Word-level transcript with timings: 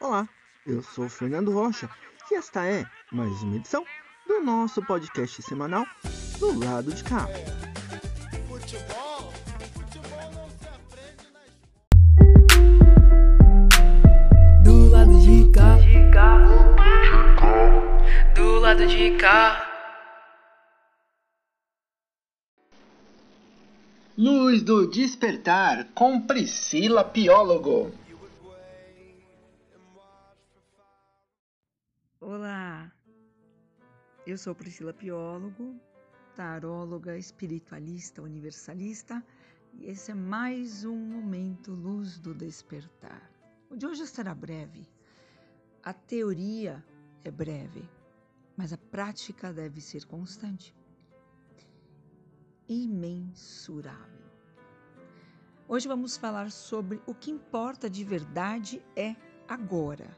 Olá, 0.00 0.28
eu 0.64 0.80
sou 0.80 1.08
Fernando 1.08 1.50
Rocha 1.50 1.90
e 2.30 2.36
esta 2.36 2.64
é 2.64 2.86
mais 3.10 3.42
uma 3.42 3.56
edição 3.56 3.84
do 4.28 4.40
nosso 4.44 4.80
podcast 4.86 5.42
semanal 5.42 5.84
do 6.38 6.56
lado 6.56 6.92
de 6.92 7.02
cá. 7.02 7.26
Do 14.62 14.88
lado 14.88 15.20
de 15.20 15.50
cá, 15.50 15.76
do 18.36 18.60
lado 18.60 18.86
de 18.86 19.16
cá. 19.16 19.64
Luz 24.16 24.62
do 24.62 24.88
Despertar 24.88 25.88
com 25.92 26.20
Priscila 26.20 27.02
Piólogo. 27.02 27.92
Eu 34.30 34.36
sou 34.36 34.54
Priscila 34.54 34.92
Piólogo, 34.92 35.74
taróloga, 36.36 37.16
espiritualista, 37.16 38.20
universalista, 38.20 39.24
e 39.72 39.86
esse 39.86 40.10
é 40.10 40.14
mais 40.14 40.84
um 40.84 40.96
momento 40.96 41.72
Luz 41.72 42.18
do 42.18 42.34
Despertar. 42.34 43.30
O 43.70 43.76
de 43.76 43.86
hoje 43.86 44.06
será 44.06 44.34
breve. 44.34 44.86
A 45.82 45.94
teoria 45.94 46.84
é 47.24 47.30
breve, 47.30 47.88
mas 48.54 48.70
a 48.70 48.76
prática 48.76 49.50
deve 49.50 49.80
ser 49.80 50.04
constante 50.04 50.76
imensurável. 52.68 54.28
Hoje 55.66 55.88
vamos 55.88 56.18
falar 56.18 56.50
sobre 56.50 57.00
o 57.06 57.14
que 57.14 57.30
importa 57.30 57.88
de 57.88 58.04
verdade 58.04 58.82
é 58.94 59.16
agora. 59.48 60.14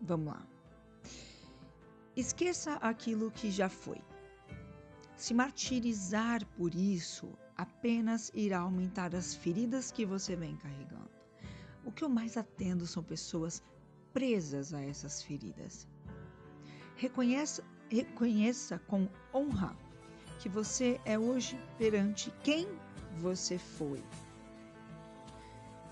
Vamos 0.00 0.32
lá. 0.32 0.49
Esqueça 2.20 2.74
aquilo 2.82 3.30
que 3.30 3.50
já 3.50 3.70
foi. 3.70 3.98
Se 5.16 5.32
martirizar 5.32 6.44
por 6.48 6.74
isso 6.74 7.32
apenas 7.56 8.30
irá 8.34 8.58
aumentar 8.58 9.14
as 9.14 9.34
feridas 9.34 9.90
que 9.90 10.04
você 10.04 10.36
vem 10.36 10.54
carregando. 10.58 11.10
O 11.82 11.90
que 11.90 12.04
eu 12.04 12.10
mais 12.10 12.36
atendo 12.36 12.86
são 12.86 13.02
pessoas 13.02 13.62
presas 14.12 14.74
a 14.74 14.82
essas 14.82 15.22
feridas. 15.22 15.88
Reconheça, 16.94 17.64
reconheça 17.90 18.78
com 18.80 19.08
honra 19.32 19.74
que 20.40 20.48
você 20.50 21.00
é 21.06 21.18
hoje 21.18 21.58
perante 21.78 22.30
quem 22.42 22.68
você 23.18 23.56
foi. 23.56 24.04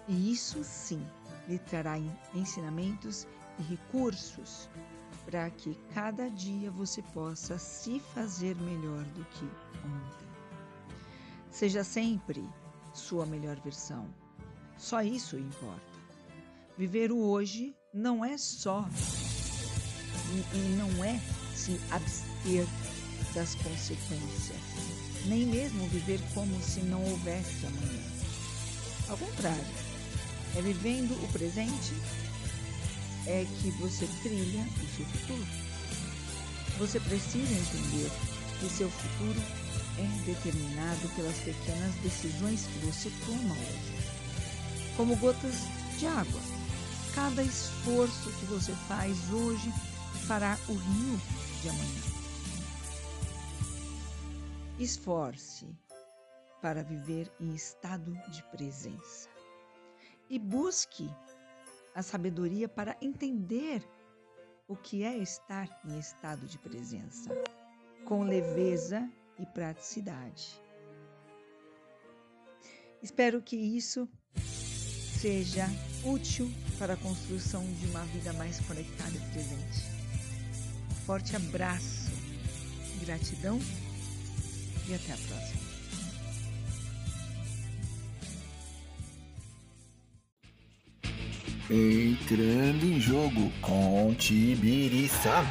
E 0.06 0.30
isso 0.30 0.62
sim 0.62 1.02
lhe 1.48 1.58
trará 1.58 1.94
ensinamentos 2.34 3.26
e 3.58 3.62
recursos 3.62 4.68
para 5.28 5.50
que 5.50 5.76
cada 5.92 6.30
dia 6.30 6.70
você 6.70 7.02
possa 7.02 7.58
se 7.58 8.00
fazer 8.14 8.56
melhor 8.56 9.04
do 9.04 9.22
que 9.26 9.44
ontem. 9.84 10.26
Seja 11.50 11.84
sempre 11.84 12.42
sua 12.94 13.26
melhor 13.26 13.60
versão. 13.60 14.08
Só 14.78 15.02
isso 15.02 15.36
importa. 15.36 15.82
Viver 16.78 17.12
o 17.12 17.18
hoje 17.18 17.76
não 17.92 18.24
é 18.24 18.38
só 18.38 18.88
e, 20.32 20.56
e 20.56 20.76
não 20.78 21.04
é 21.04 21.20
se 21.54 21.78
abster 21.90 22.66
das 23.34 23.54
consequências, 23.56 24.56
nem 25.26 25.44
mesmo 25.44 25.86
viver 25.88 26.20
como 26.32 26.58
se 26.62 26.80
não 26.80 27.04
houvesse 27.04 27.66
amanhã. 27.66 28.02
Ao 29.10 29.18
contrário, 29.18 29.66
é 30.56 30.62
vivendo 30.62 31.12
o 31.22 31.32
presente 31.32 31.92
é 33.28 33.46
que 33.60 33.70
você 33.72 34.06
trilha 34.22 34.62
o 34.62 34.96
seu 34.96 35.04
futuro. 35.04 35.46
Você 36.78 36.98
precisa 36.98 37.52
entender 37.52 38.10
que 38.58 38.68
seu 38.70 38.90
futuro 38.90 39.40
é 39.98 40.24
determinado 40.24 41.08
pelas 41.14 41.36
pequenas 41.38 41.94
decisões 41.96 42.66
que 42.66 42.86
você 42.86 43.12
toma 43.26 43.54
hoje. 43.54 44.96
Como 44.96 45.14
gotas 45.16 45.54
de 45.98 46.06
água, 46.06 46.40
cada 47.14 47.42
esforço 47.42 48.30
que 48.40 48.46
você 48.46 48.72
faz 48.88 49.16
hoje 49.30 49.70
fará 50.26 50.56
o 50.68 50.72
rio 50.72 51.20
de 51.62 51.68
amanhã. 51.68 52.02
Esforce 54.78 55.66
para 56.62 56.82
viver 56.82 57.30
em 57.40 57.54
estado 57.54 58.12
de 58.30 58.42
presença 58.50 59.28
e 60.30 60.38
busque 60.38 61.10
a 61.98 62.02
sabedoria 62.02 62.68
para 62.68 62.96
entender 63.02 63.82
o 64.68 64.76
que 64.76 65.02
é 65.02 65.18
estar 65.18 65.68
em 65.84 65.98
estado 65.98 66.46
de 66.46 66.56
presença, 66.56 67.30
com 68.04 68.22
leveza 68.22 69.10
e 69.36 69.44
praticidade. 69.44 70.62
Espero 73.02 73.42
que 73.42 73.56
isso 73.56 74.08
seja 75.20 75.66
útil 76.04 76.48
para 76.78 76.94
a 76.94 76.96
construção 76.96 77.64
de 77.64 77.86
uma 77.86 78.04
vida 78.04 78.32
mais 78.34 78.60
conectada 78.60 79.16
e 79.16 79.32
presente. 79.32 79.82
Forte 81.04 81.34
abraço, 81.34 82.12
gratidão 83.00 83.58
e 84.88 84.94
até 84.94 85.14
a 85.14 85.16
próxima. 85.16 85.67
Entrando 91.70 92.82
em 92.82 92.98
jogo 92.98 93.52
com 93.60 94.14
Tibiriça 94.18 95.42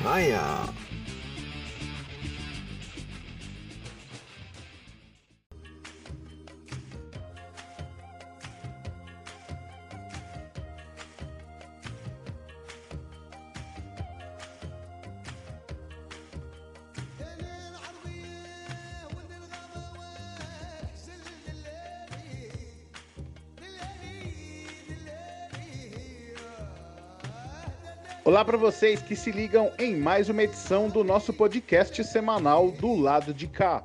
Olá 28.28 28.44
para 28.44 28.58
vocês 28.58 29.02
que 29.02 29.16
se 29.16 29.32
ligam 29.32 29.72
em 29.80 29.96
mais 29.96 30.28
uma 30.28 30.44
edição 30.44 30.90
do 30.90 31.02
nosso 31.02 31.32
podcast 31.32 32.04
semanal 32.04 32.70
do 32.70 32.94
lado 32.94 33.34
de 33.34 33.48
cá. 33.48 33.82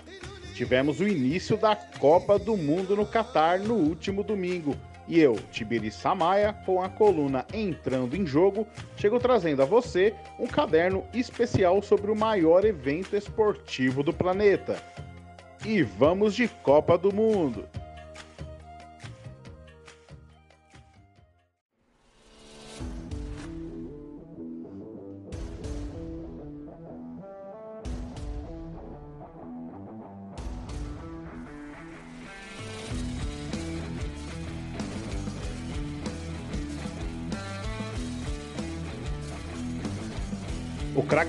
Tivemos 0.53 0.99
o 0.99 1.07
início 1.07 1.57
da 1.57 1.77
Copa 1.77 2.41
do 2.41 2.57
Mundo 2.57 2.97
no 2.97 3.07
Catar 3.07 3.61
no 3.61 3.75
último 3.75 4.25
domingo 4.25 4.77
e 5.07 5.21
eu, 5.21 5.37
Tibiri 5.53 5.93
Samaia, 5.93 6.53
com 6.67 6.83
a 6.83 6.89
coluna 6.89 7.47
Entrando 7.55 8.17
em 8.17 8.27
Jogo, 8.27 8.67
chego 8.97 9.21
trazendo 9.21 9.63
a 9.63 9.65
você 9.65 10.13
um 10.41 10.49
caderno 10.49 11.05
especial 11.15 11.81
sobre 11.81 12.11
o 12.11 12.17
maior 12.17 12.65
evento 12.65 13.15
esportivo 13.15 14.03
do 14.03 14.13
planeta. 14.13 14.83
E 15.65 15.85
vamos 15.85 16.35
de 16.35 16.49
Copa 16.49 16.99
do 16.99 17.15
Mundo! 17.15 17.65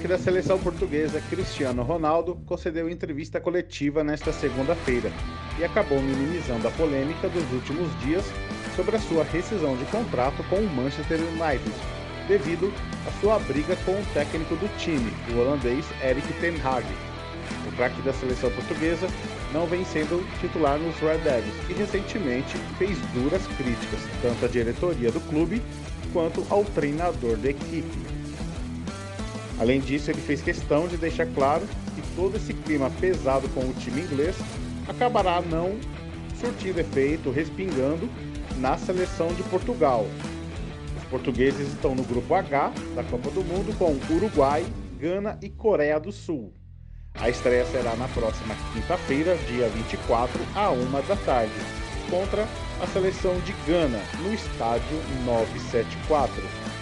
Craque 0.03 0.07
da 0.07 0.17
seleção 0.17 0.59
portuguesa, 0.59 1.21
Cristiano 1.29 1.81
Ronaldo, 1.81 2.35
concedeu 2.45 2.89
entrevista 2.89 3.39
coletiva 3.39 4.03
nesta 4.03 4.33
segunda-feira 4.33 5.09
e 5.57 5.63
acabou 5.63 6.01
minimizando 6.01 6.67
a 6.67 6.71
polêmica 6.71 7.29
dos 7.29 7.49
últimos 7.53 7.87
dias 8.01 8.25
sobre 8.75 8.97
a 8.97 8.99
sua 8.99 9.23
rescisão 9.23 9.77
de 9.77 9.85
contrato 9.85 10.43
com 10.49 10.57
o 10.57 10.69
Manchester 10.75 11.19
United, 11.21 11.71
devido 12.27 12.73
à 13.07 13.11
sua 13.21 13.39
briga 13.39 13.77
com 13.85 13.93
o 13.93 14.05
técnico 14.13 14.57
do 14.57 14.67
time, 14.77 15.09
o 15.31 15.39
holandês 15.39 15.85
Erik 16.03 16.33
ten 16.41 16.55
Hag. 16.61 16.85
O 17.65 17.71
craque 17.77 18.01
da 18.01 18.11
seleção 18.11 18.51
portuguesa 18.51 19.07
não 19.53 19.65
vem 19.67 19.85
sendo 19.85 20.21
titular 20.41 20.77
nos 20.77 20.97
Red 20.97 21.19
Devils 21.19 21.69
e 21.69 21.73
recentemente 21.73 22.57
fez 22.77 22.97
duras 23.13 23.47
críticas 23.55 24.01
tanto 24.21 24.43
à 24.43 24.49
diretoria 24.49 25.13
do 25.13 25.21
clube 25.21 25.61
quanto 26.11 26.45
ao 26.49 26.65
treinador 26.65 27.37
da 27.37 27.51
equipe. 27.51 28.12
Além 29.63 29.79
disso, 29.79 30.11
ele 30.11 30.19
fez 30.19 30.41
questão 30.41 30.89
de 30.89 30.97
deixar 30.97 31.25
claro 31.25 31.65
que 31.95 32.01
todo 32.17 32.35
esse 32.35 32.53
clima 32.53 32.91
pesado 32.99 33.47
com 33.53 33.61
o 33.61 33.73
time 33.75 34.01
inglês 34.01 34.35
acabará 34.89 35.41
não 35.41 35.79
surtindo 36.37 36.81
efeito, 36.81 37.31
respingando 37.31 38.09
na 38.57 38.77
seleção 38.77 39.29
de 39.29 39.41
Portugal. 39.43 40.05
Os 40.97 41.03
portugueses 41.05 41.69
estão 41.69 41.95
no 41.95 42.03
grupo 42.03 42.35
H 42.35 42.73
da 42.93 43.05
Copa 43.05 43.31
do 43.31 43.41
Mundo 43.41 43.73
com 43.77 43.97
Uruguai, 44.13 44.65
Gana 44.99 45.39
e 45.41 45.49
Coreia 45.49 45.97
do 45.97 46.11
Sul. 46.11 46.53
A 47.13 47.29
estreia 47.29 47.65
será 47.67 47.95
na 47.95 48.09
próxima 48.09 48.55
quinta-feira, 48.73 49.37
dia 49.47 49.69
24, 49.69 50.41
à 50.55 50.71
1 50.71 50.91
da 51.07 51.15
tarde, 51.23 51.53
contra 52.09 52.45
a 52.81 52.87
seleção 52.87 53.39
de 53.39 53.53
Gana, 53.65 54.01
no 54.23 54.33
estádio 54.33 54.97
974. 55.23 56.72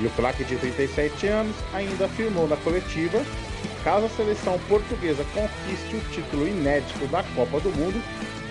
O 0.00 0.10
craque 0.10 0.44
de 0.44 0.56
37 0.56 1.26
anos 1.26 1.56
ainda 1.74 2.04
afirmou 2.04 2.46
na 2.46 2.56
coletiva 2.58 3.18
que 3.18 3.82
caso 3.82 4.06
a 4.06 4.08
seleção 4.08 4.58
portuguesa 4.68 5.24
conquiste 5.34 5.96
o 5.96 6.00
título 6.12 6.46
inédito 6.46 7.06
da 7.08 7.24
Copa 7.34 7.58
do 7.58 7.70
Mundo, 7.70 8.00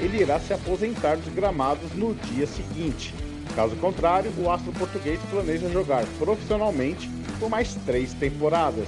ele 0.01 0.21
irá 0.21 0.39
se 0.39 0.53
aposentar 0.53 1.15
dos 1.15 1.33
gramados 1.33 1.93
no 1.93 2.13
dia 2.13 2.45
seguinte. 2.45 3.15
Caso 3.55 3.75
contrário, 3.77 4.31
o 4.37 4.51
astro 4.51 4.73
português 4.73 5.19
planeja 5.31 5.69
jogar 5.69 6.05
profissionalmente 6.19 7.09
por 7.39 7.49
mais 7.49 7.73
três 7.85 8.13
temporadas. 8.13 8.87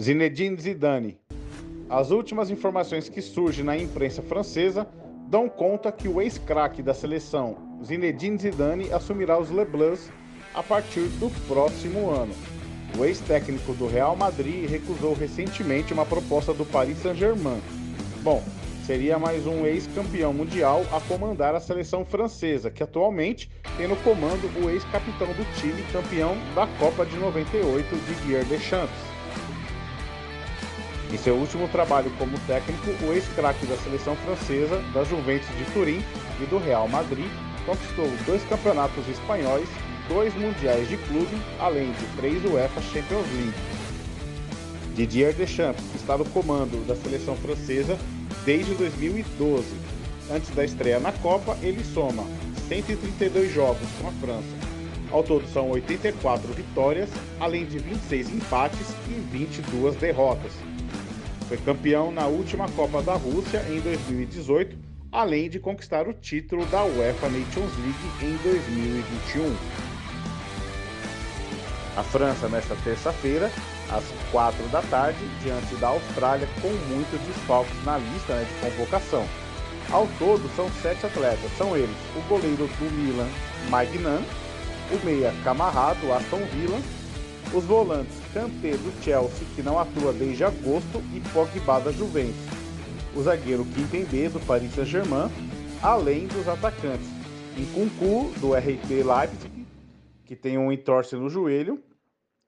Zinedine 0.00 0.60
Zidane. 0.60 1.18
As 1.88 2.10
últimas 2.10 2.50
informações 2.50 3.08
que 3.08 3.22
surgem 3.22 3.64
na 3.64 3.76
imprensa 3.76 4.20
francesa 4.20 4.88
dão 5.28 5.48
conta 5.48 5.92
que 5.92 6.08
o 6.08 6.20
ex-craque 6.20 6.82
da 6.82 6.92
seleção, 6.92 7.78
Zinedine 7.84 8.38
Zidane, 8.38 8.92
assumirá 8.92 9.38
os 9.38 9.50
Le 9.50 9.64
Bleus 9.64 10.10
a 10.52 10.64
partir 10.64 11.06
do 11.20 11.30
próximo 11.46 12.10
ano. 12.10 12.34
O 12.98 13.04
ex-técnico 13.04 13.72
do 13.74 13.86
Real 13.86 14.16
Madrid 14.16 14.68
recusou 14.68 15.14
recentemente 15.14 15.92
uma 15.92 16.04
proposta 16.04 16.52
do 16.52 16.64
Paris 16.64 16.98
Saint-Germain. 16.98 17.60
Bom, 18.22 18.42
seria 18.84 19.16
mais 19.16 19.46
um 19.46 19.64
ex-campeão 19.64 20.32
mundial 20.32 20.84
a 20.92 21.00
comandar 21.02 21.54
a 21.54 21.60
seleção 21.60 22.04
francesa, 22.04 22.68
que 22.68 22.82
atualmente 22.82 23.48
tem 23.76 23.86
no 23.86 23.96
comando 23.98 24.50
o 24.60 24.70
ex-capitão 24.70 25.28
do 25.28 25.44
time 25.60 25.84
campeão 25.92 26.36
da 26.52 26.66
Copa 26.78 27.06
de 27.06 27.16
98, 27.16 27.94
Didier 28.06 28.44
Deschamps. 28.46 29.15
Em 31.12 31.16
seu 31.16 31.36
último 31.36 31.68
trabalho 31.68 32.10
como 32.18 32.36
técnico, 32.40 32.90
o 33.04 33.12
ex-craque 33.12 33.64
da 33.66 33.76
seleção 33.76 34.16
francesa, 34.16 34.82
da 34.92 35.04
Juventus 35.04 35.48
de 35.56 35.64
Turim 35.72 36.02
e 36.40 36.46
do 36.46 36.58
Real 36.58 36.88
Madrid 36.88 37.30
conquistou 37.64 38.10
dois 38.26 38.42
campeonatos 38.44 39.08
espanhóis, 39.08 39.68
dois 40.08 40.34
mundiais 40.34 40.88
de 40.88 40.96
clube, 40.96 41.36
além 41.60 41.92
de 41.92 42.06
três 42.16 42.44
UEFA 42.44 42.80
Champions 42.82 43.26
League. 43.34 43.54
Didier 44.94 45.34
Deschamps 45.34 45.82
está 45.94 46.16
no 46.16 46.24
comando 46.24 46.84
da 46.86 46.96
seleção 46.96 47.36
francesa 47.36 47.98
desde 48.44 48.74
2012. 48.74 49.64
Antes 50.30 50.50
da 50.50 50.64
estreia 50.64 50.98
na 50.98 51.12
Copa, 51.12 51.56
ele 51.62 51.84
soma 51.84 52.24
132 52.68 53.52
jogos 53.52 53.86
com 54.00 54.08
a 54.08 54.12
França. 54.12 54.66
Ao 55.12 55.22
todo 55.22 55.46
são 55.52 55.70
84 55.70 56.52
vitórias, 56.52 57.10
além 57.38 57.64
de 57.64 57.78
26 57.78 58.30
empates 58.30 58.88
e 59.08 59.12
22 59.30 59.94
derrotas. 59.96 60.52
Foi 61.48 61.56
campeão 61.58 62.10
na 62.10 62.26
última 62.26 62.68
Copa 62.70 63.00
da 63.00 63.14
Rússia 63.14 63.64
em 63.68 63.80
2018, 63.80 64.76
além 65.12 65.48
de 65.48 65.60
conquistar 65.60 66.08
o 66.08 66.12
título 66.12 66.66
da 66.66 66.84
UEFA 66.84 67.28
Nations 67.28 67.72
League 67.78 68.24
em 68.24 68.36
2021. 68.42 69.56
A 71.96 72.02
França, 72.02 72.48
nesta 72.48 72.74
terça-feira, 72.82 73.50
às 73.90 74.04
4 74.32 74.60
da 74.68 74.82
tarde, 74.82 75.18
diante 75.40 75.72
da 75.76 75.88
Austrália, 75.88 76.48
com 76.60 76.68
muitos 76.92 77.20
desfalques 77.20 77.84
na 77.84 77.96
lista 77.96 78.34
né, 78.34 78.44
de 78.44 78.68
convocação. 78.68 79.24
Ao 79.92 80.08
todo, 80.18 80.50
são 80.56 80.68
sete 80.82 81.06
atletas. 81.06 81.50
São 81.56 81.76
eles 81.76 81.96
o 82.16 82.20
goleiro 82.28 82.66
do 82.66 82.90
Milan, 82.90 83.28
Magnan, 83.70 84.20
o 84.90 85.06
meia 85.06 85.32
Camarra, 85.44 85.94
do 85.94 86.12
Aston 86.12 86.44
Villa, 86.52 86.80
os 87.54 87.64
volantes 87.64 88.25
Kanté 88.36 88.72
do 88.72 89.02
Chelsea, 89.02 89.46
que 89.54 89.62
não 89.62 89.78
atua 89.78 90.12
desde 90.12 90.44
agosto, 90.44 91.02
e 91.14 91.20
Pogba 91.32 91.80
da 91.80 91.90
Juventus. 91.90 92.36
O 93.16 93.22
zagueiro 93.22 93.64
Kimpembe 93.64 94.28
do 94.28 94.38
Paris 94.40 94.74
Saint-Germain, 94.74 95.30
além 95.82 96.26
dos 96.26 96.46
atacantes 96.46 97.08
Nkunku 97.56 98.38
do 98.38 98.52
RB 98.52 99.02
Leipzig, 99.02 99.66
que 100.26 100.36
tem 100.36 100.58
um 100.58 100.70
entorse 100.70 101.16
no 101.16 101.30
joelho, 101.30 101.82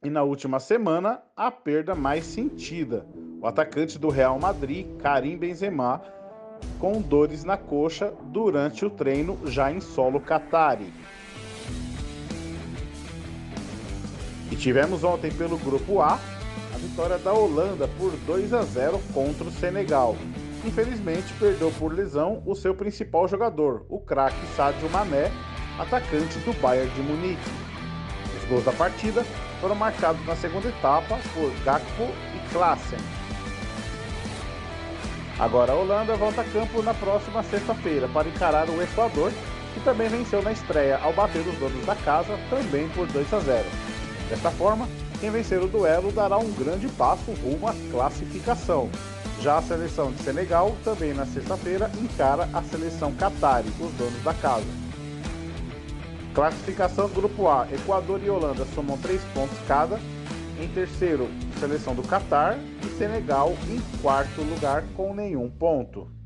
e 0.05 0.11
na 0.11 0.23
última 0.23 0.61
semana 0.61 1.23
a 1.35 1.51
perda 1.51 1.95
mais 1.95 2.27
sentida, 2.27 3.07
o 3.41 3.47
atacante 3.47 3.99
do 3.99 4.11
Real 4.11 4.39
Madrid, 4.39 4.87
Karim 4.99 5.39
Benzema, 5.39 6.03
com 6.79 7.01
dores 7.01 7.45
na 7.45 7.57
coxa 7.57 8.13
durante 8.25 8.85
o 8.85 8.91
treino 8.91 9.39
já 9.47 9.73
em 9.73 9.81
solo 9.81 10.21
Qatari. 10.21 10.93
E 14.51 14.57
tivemos 14.57 15.05
ontem 15.05 15.31
pelo 15.31 15.59
grupo 15.59 16.01
A 16.01 16.19
a 16.75 16.79
vitória 16.79 17.19
da 17.19 17.33
Holanda 17.33 17.89
por 17.99 18.13
2 18.27 18.53
a 18.55 18.63
0 18.63 19.01
contra 19.13 19.45
o 19.45 19.51
Senegal. 19.51 20.17
Infelizmente 20.65 21.33
perdeu 21.39 21.73
por 21.73 21.93
lesão 21.93 22.43
o 22.47 22.55
seu 22.55 22.75
principal 22.75 23.27
jogador, 23.27 23.85
o 23.89 23.99
craque 23.99 24.47
Sadio 24.57 24.89
Mané, 24.91 25.33
atacante 25.79 26.39
do 26.41 26.53
Bayern 26.61 26.89
de 26.95 27.03
Munique. 27.03 27.51
Os 28.37 28.49
gols 28.49 28.65
da 28.65 28.73
partida 28.73 29.25
foram 29.61 29.75
marcados 29.75 30.25
na 30.25 30.37
segunda 30.37 30.69
etapa 30.69 31.19
por 31.35 31.51
Gakpo 31.65 32.05
e 32.05 32.53
Klaassen. 32.53 32.99
Agora 35.39 35.73
a 35.73 35.77
Holanda 35.77 36.17
volta 36.17 36.43
a 36.43 36.45
campo 36.45 36.83
na 36.83 36.95
próxima 36.95 37.43
sexta-feira 37.43 38.09
para 38.09 38.29
encarar 38.29 38.69
o 38.69 38.83
Equador, 38.83 39.33
que 39.75 39.81
também 39.81 40.09
venceu 40.09 40.43
na 40.43 40.53
estreia 40.53 40.99
ao 40.99 41.13
bater 41.13 41.47
os 41.47 41.59
donos 41.59 41.85
da 41.87 41.95
casa, 41.97 42.39
também 42.51 42.89
por 42.91 43.07
2 43.07 43.35
a 43.35 43.41
0. 43.41 43.98
Desta 44.29 44.51
forma, 44.51 44.87
quem 45.21 45.31
vencer 45.31 45.61
o 45.63 45.67
duelo 45.67 46.13
dará 46.13 46.37
um 46.37 46.53
grande 46.53 46.87
passo 46.89 47.31
rumo 47.43 47.67
à 47.67 47.75
classificação. 47.91 48.91
Já 49.41 49.59
a 49.59 49.63
seleção 49.63 50.13
de 50.13 50.23
Senegal, 50.23 50.77
também 50.85 51.15
na 51.15 51.25
sexta-feira, 51.25 51.91
encara 51.99 52.49
a 52.53 52.63
seleção 52.63 53.13
Qatari, 53.15 53.69
os 53.81 53.93
donos 53.93 54.23
da 54.23 54.35
casa. 54.35 54.67
Classificação 56.35 57.09
Grupo 57.09 57.49
A: 57.49 57.67
Equador 57.73 58.21
e 58.23 58.29
Holanda 58.29 58.67
somam 58.75 58.99
3 58.99 59.21
pontos 59.35 59.59
cada. 59.67 59.99
Em 60.61 60.69
terceiro, 60.69 61.29
seleção 61.59 61.95
do 61.95 62.03
Catar 62.03 62.59
e 62.85 62.99
Senegal 62.99 63.57
em 63.69 63.81
quarto 64.03 64.43
lugar 64.43 64.85
com 64.97 65.15
nenhum 65.15 65.49
ponto. 65.49 66.18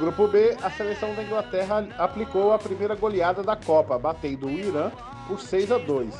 Grupo 0.00 0.26
B, 0.26 0.56
a 0.62 0.70
seleção 0.70 1.14
da 1.14 1.22
Inglaterra 1.22 1.86
aplicou 1.98 2.52
a 2.52 2.58
primeira 2.58 2.94
goleada 2.94 3.42
da 3.42 3.54
Copa, 3.54 3.98
batendo 3.98 4.46
o 4.46 4.50
Irã 4.50 4.90
por 5.28 5.38
6 5.38 5.70
a 5.70 5.78
2. 5.78 6.14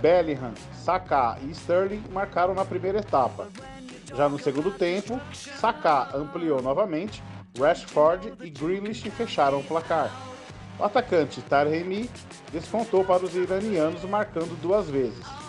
Bellingham, 0.00 0.52
Saka 0.72 1.38
e 1.42 1.50
Sterling 1.52 2.02
marcaram 2.10 2.52
na 2.52 2.64
primeira 2.64 2.98
etapa. 2.98 3.48
Já 4.12 4.28
no 4.28 4.40
segundo 4.40 4.72
tempo, 4.72 5.20
Saka 5.32 6.08
ampliou 6.16 6.60
novamente, 6.60 7.22
Rashford 7.56 8.32
e 8.42 8.50
Grealish 8.50 9.08
fecharam 9.10 9.60
o 9.60 9.64
placar. 9.64 10.10
O 10.76 10.84
atacante 10.84 11.40
Taremi 11.42 12.10
descontou 12.50 13.04
para 13.04 13.24
os 13.24 13.36
iranianos, 13.36 14.02
marcando 14.04 14.60
duas 14.60 14.88
vezes. 14.90 15.39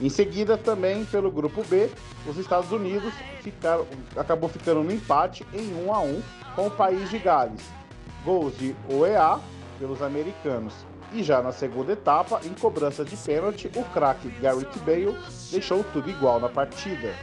Em 0.00 0.10
seguida, 0.10 0.58
também 0.58 1.04
pelo 1.06 1.30
grupo 1.30 1.64
B, 1.64 1.90
os 2.26 2.36
Estados 2.36 2.70
Unidos 2.70 3.14
ficaram, 3.40 3.86
acabou 4.14 4.48
ficando 4.48 4.82
no 4.82 4.92
empate 4.92 5.46
em 5.54 5.72
1 5.86 5.94
a 5.94 6.00
1 6.00 6.22
com 6.54 6.66
o 6.66 6.70
país 6.70 7.08
de 7.08 7.18
Gales. 7.18 7.62
Gols 8.24 8.56
de 8.58 8.76
OEA 8.90 9.40
pelos 9.78 10.02
americanos. 10.02 10.74
E 11.12 11.22
já 11.22 11.40
na 11.40 11.52
segunda 11.52 11.92
etapa, 11.92 12.40
em 12.44 12.52
cobrança 12.52 13.04
de 13.04 13.16
pênalti, 13.16 13.70
o 13.74 13.84
craque 13.84 14.28
Garrett 14.40 14.78
Bale 14.80 15.16
deixou 15.50 15.82
tudo 15.84 16.10
igual 16.10 16.40
na 16.40 16.48
partida. 16.48 17.14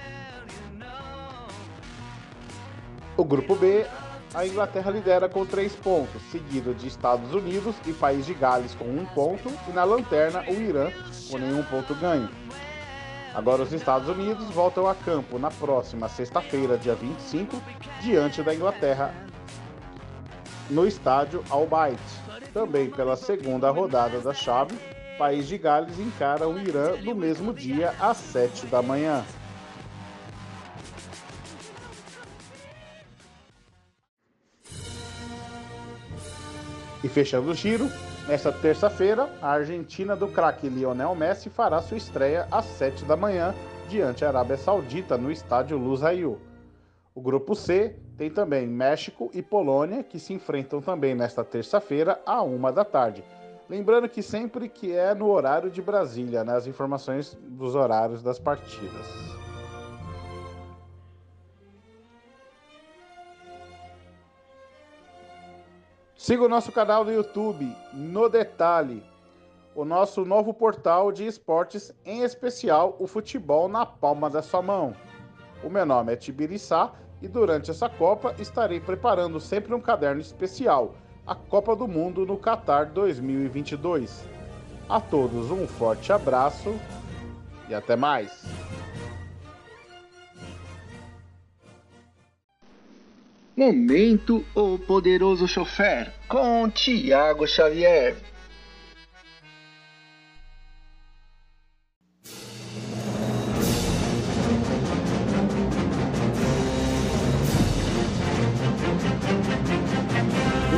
O 3.15 3.23
grupo 3.23 3.55
B, 3.55 3.85
a 4.33 4.47
Inglaterra 4.47 4.89
lidera 4.89 5.29
com 5.29 5.45
três 5.45 5.75
pontos, 5.75 6.19
seguido 6.31 6.73
de 6.73 6.87
Estados 6.87 7.31
Unidos 7.35 7.75
e 7.85 7.93
País 7.93 8.25
de 8.25 8.33
Gales 8.33 8.73
com 8.73 8.85
um 8.85 9.05
ponto, 9.05 9.51
e 9.69 9.71
na 9.71 9.83
lanterna 9.83 10.43
o 10.47 10.53
Irã 10.53 10.89
com 11.29 11.37
nenhum 11.37 11.61
ponto 11.63 11.93
ganho. 11.95 12.27
Agora 13.33 13.63
os 13.63 13.73
Estados 13.73 14.07
Unidos 14.07 14.47
voltam 14.51 14.87
a 14.87 14.93
campo 14.93 15.39
na 15.39 15.49
próxima 15.49 16.07
sexta-feira, 16.07 16.77
dia 16.77 16.93
25, 16.93 17.59
diante 17.99 18.43
da 18.43 18.53
Inglaterra, 18.53 19.11
no 20.69 20.85
estádio 20.85 21.43
Al 21.49 21.65
Bayt. 21.65 21.99
Também 22.53 22.91
pela 22.91 23.15
segunda 23.15 23.71
rodada 23.71 24.19
da 24.21 24.33
chave, 24.33 24.77
País 25.17 25.47
de 25.47 25.57
Gales 25.57 25.97
encara 25.97 26.47
o 26.47 26.59
Irã 26.59 26.95
no 27.01 27.15
mesmo 27.15 27.51
dia 27.51 27.95
às 27.99 28.17
7 28.17 28.67
da 28.67 28.83
manhã. 28.83 29.25
E 37.03 37.09
fechando 37.09 37.49
o 37.49 37.55
giro, 37.55 37.89
nesta 38.27 38.51
terça-feira, 38.51 39.29
a 39.41 39.51
Argentina 39.51 40.15
do 40.15 40.27
craque 40.27 40.69
Lionel 40.69 41.15
Messi 41.15 41.49
fará 41.49 41.81
sua 41.81 41.97
estreia 41.97 42.47
às 42.51 42.65
7 42.65 43.05
da 43.05 43.15
manhã 43.15 43.53
diante 43.89 44.23
a 44.23 44.29
Arábia 44.29 44.57
Saudita 44.57 45.17
no 45.17 45.31
estádio 45.31 45.77
Lusail. 45.77 46.39
O 47.13 47.21
grupo 47.21 47.55
C 47.55 47.95
tem 48.17 48.29
também 48.29 48.65
México 48.65 49.29
e 49.33 49.41
Polônia 49.41 50.03
que 50.03 50.19
se 50.19 50.33
enfrentam 50.33 50.81
também 50.81 51.13
nesta 51.13 51.43
terça-feira 51.43 52.19
à 52.25 52.41
uma 52.41 52.71
da 52.71 52.85
tarde. 52.85 53.23
Lembrando 53.69 54.09
que 54.09 54.21
sempre 54.21 54.67
que 54.67 54.91
é 54.91 55.13
no 55.13 55.29
horário 55.29 55.69
de 55.69 55.81
Brasília, 55.81 56.43
né, 56.43 56.55
as 56.55 56.67
informações 56.67 57.37
dos 57.41 57.75
horários 57.75 58.21
das 58.21 58.39
partidas. 58.39 59.42
Siga 66.23 66.45
o 66.45 66.47
nosso 66.47 66.71
canal 66.71 67.03
no 67.03 67.11
YouTube, 67.11 67.75
no 67.91 68.29
Detalhe, 68.29 69.03
o 69.75 69.83
nosso 69.83 70.23
novo 70.23 70.53
portal 70.53 71.11
de 71.11 71.25
esportes, 71.27 71.93
em 72.05 72.21
especial 72.21 72.95
o 72.97 73.07
futebol 73.07 73.67
na 73.67 73.85
palma 73.85 74.29
da 74.29 74.41
sua 74.41 74.61
mão. 74.61 74.95
O 75.61 75.69
meu 75.69 75.85
nome 75.85 76.13
é 76.13 76.15
Tibiriçá 76.15 76.93
e 77.21 77.27
durante 77.27 77.71
essa 77.71 77.89
Copa 77.89 78.33
estarei 78.39 78.79
preparando 78.79 79.37
sempre 79.37 79.73
um 79.73 79.81
caderno 79.81 80.21
especial, 80.21 80.95
a 81.27 81.35
Copa 81.35 81.75
do 81.75 81.89
Mundo 81.89 82.25
no 82.25 82.37
Qatar 82.37 82.89
2022. 82.93 84.23
A 84.87 85.01
todos 85.01 85.51
um 85.51 85.67
forte 85.67 86.13
abraço 86.13 86.73
e 87.67 87.75
até 87.75 87.97
mais! 87.97 88.45
Momento 93.55 94.43
O 94.55 94.79
Poderoso 94.79 95.47
Chofer 95.47 96.11
com 96.27 96.67
Tiago 96.71 97.45
Xavier. 97.45 98.15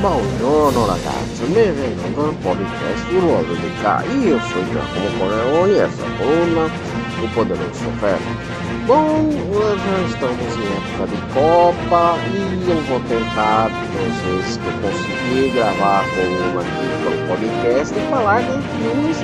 Buongiorno 0.02 0.86
ragazzi, 0.86 1.46
benvenuto 1.46 2.26
al 2.26 2.36
podcast 2.36 3.08
di 3.08 3.20
Ruolo 3.20 3.54
di 3.54 3.72
K. 3.82 4.04
Io 4.22 4.38
sono 4.42 4.70
Giacomo 4.74 5.18
Corleone 5.18 5.72
e 5.72 5.78
essa 5.78 6.06
coluna 6.18 6.66
O 6.66 7.28
Poderoso 7.34 7.86
Chofer. 7.86 8.65
Bom, 8.88 9.32
já 9.32 9.98
estamos 10.08 10.46
em 10.58 10.66
época 10.78 11.08
de 11.08 11.18
Copa 11.34 12.20
e 12.32 12.70
eu 12.70 12.78
vou 12.84 13.00
tentar, 13.10 13.66
às 13.66 14.18
vezes 14.22 14.58
que 14.58 14.68
eu 14.68 14.74
conseguir, 14.80 15.50
gravar 15.56 16.02
a 16.02 16.04
coluna 16.14 16.62
aqui 16.62 16.86
pelo 17.04 17.18
podcast 17.28 17.92
e 17.98 18.02
falar 18.12 18.42
de 18.42 18.62
filmes 18.78 19.18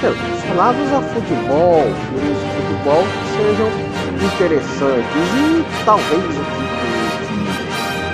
relacionados 0.00 0.92
a 0.94 1.02
futebol, 1.02 1.84
filmes 2.08 2.38
de 2.40 2.46
futebol 2.56 3.04
que 3.04 3.24
sejam 3.36 3.68
interessantes 4.24 5.28
e 5.36 5.44
talvez 5.84 6.24
o 6.24 6.44
que, 6.48 6.64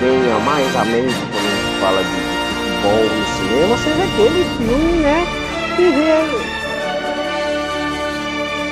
venha 0.00 0.38
mais 0.40 0.74
à 0.74 0.84
mente 0.84 1.14
quando 1.30 1.46
a 1.46 1.50
gente 1.54 1.78
fala 1.80 2.02
de 2.02 2.10
futebol 2.58 3.06
no 3.06 3.24
cinema 3.36 3.74
seja 3.78 4.02
aquele 4.02 4.42
filme, 4.56 4.98
né, 4.98 5.18
que 5.76 5.84
re... 5.90 6.10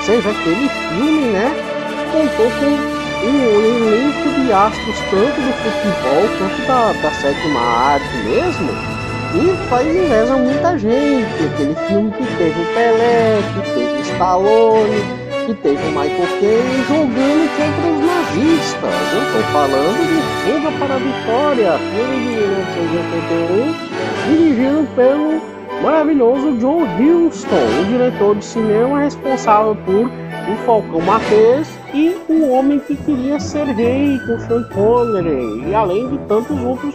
seja 0.03 0.29
aquele 0.31 0.69
filme, 0.69 1.27
né, 1.29 1.76
contou 2.17 2.51
com 2.51 3.27
um 3.27 3.37
elenco 3.61 4.41
de 4.41 4.51
astros 4.51 4.97
tanto 5.11 5.39
do 5.39 5.53
futebol 5.53 6.25
quanto 6.39 6.67
da, 6.67 6.93
da 7.03 7.11
sétima 7.11 7.61
arte 7.61 8.17
mesmo 8.25 8.71
e 9.35 9.69
faz 9.69 9.87
inveja 9.87 10.37
muita 10.37 10.79
gente. 10.79 11.45
Aquele 11.45 11.75
filme 11.87 12.11
que 12.13 12.25
teve 12.39 12.59
o 12.59 12.67
Pelé, 12.73 13.39
que 13.53 13.61
teve 13.75 13.99
o 13.99 14.01
Stallone, 14.01 15.03
que 15.45 15.55
teve 15.55 15.83
o 15.83 15.91
Michael 15.91 16.29
Caine 16.41 16.85
jogando 16.89 17.49
contra 17.59 17.87
os 17.93 18.01
nazistas. 18.07 18.95
Eu 19.13 19.23
estou 19.23 19.43
falando 19.53 20.01
de 20.09 20.19
Fuga 20.41 20.71
para 20.79 20.95
a 20.95 20.99
Vitória, 20.99 21.79
filme 21.93 22.17
de 22.17 22.31
1981, 22.31 23.75
dirigido 24.27 24.89
pelo 24.97 25.83
maravilhoso 25.83 26.53
John 26.53 26.85
Huston, 26.97 27.83
o 27.83 27.85
diretor 27.85 28.37
de 28.37 28.45
cinema 28.45 29.01
responsável 29.01 29.77
por 29.85 30.07
O 30.07 30.57
Falcão 30.65 31.03
Marquês 31.03 31.76
e 31.97 32.15
O 32.29 32.51
Homem 32.51 32.79
que 32.79 32.95
Queria 32.95 33.41
Ser 33.41 33.65
Rei, 33.65 34.21
com 34.27 34.39
Sean 34.41 34.65
Connery, 34.65 35.65
e 35.67 35.75
além 35.75 36.07
de 36.11 36.19
tantos 36.27 36.63
outros 36.63 36.95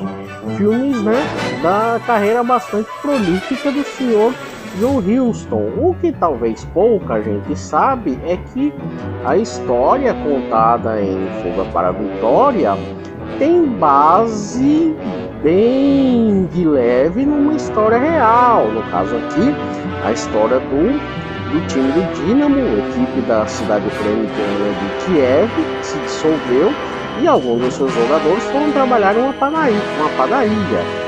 filmes 0.57 1.01
né, 1.01 1.15
da 1.63 1.99
carreira 2.05 2.43
bastante 2.43 2.87
prolífica 3.01 3.71
do 3.71 3.83
senhor 3.83 4.31
John 4.79 4.99
Huston. 4.99 5.71
O 5.77 5.95
que 5.99 6.11
talvez 6.11 6.63
pouca 6.65 7.19
gente 7.19 7.57
sabe 7.57 8.19
é 8.27 8.37
que 8.53 8.71
a 9.25 9.35
história 9.37 10.13
contada 10.13 11.01
em 11.01 11.27
Fuga 11.41 11.67
para 11.71 11.87
a 11.89 11.91
Vitória 11.91 12.77
tem 13.39 13.65
base 13.65 14.95
bem 15.41 16.45
de 16.53 16.63
leve 16.63 17.25
numa 17.25 17.55
história 17.55 17.97
real. 17.97 18.67
No 18.67 18.83
caso 18.91 19.15
aqui, 19.15 19.51
a 20.05 20.11
história 20.11 20.59
do 20.59 21.20
do 21.51 21.67
time 21.67 21.91
do 21.91 22.01
Dinamo, 22.13 22.57
equipe 22.79 23.21
da 23.27 23.45
cidade 23.45 23.85
ucraniana 23.87 24.25
de 24.27 25.05
Kiev, 25.05 25.49
se 25.81 25.97
dissolveu 25.99 26.73
e 27.21 27.27
alguns 27.27 27.61
dos 27.61 27.73
seus 27.73 27.93
jogadores 27.93 28.43
foram 28.45 28.71
trabalhar 28.71 29.15
em 29.15 29.21
uma 29.21 29.33
padaria. 29.33 29.81
Uma 29.99 30.09
padaria. 30.17 31.01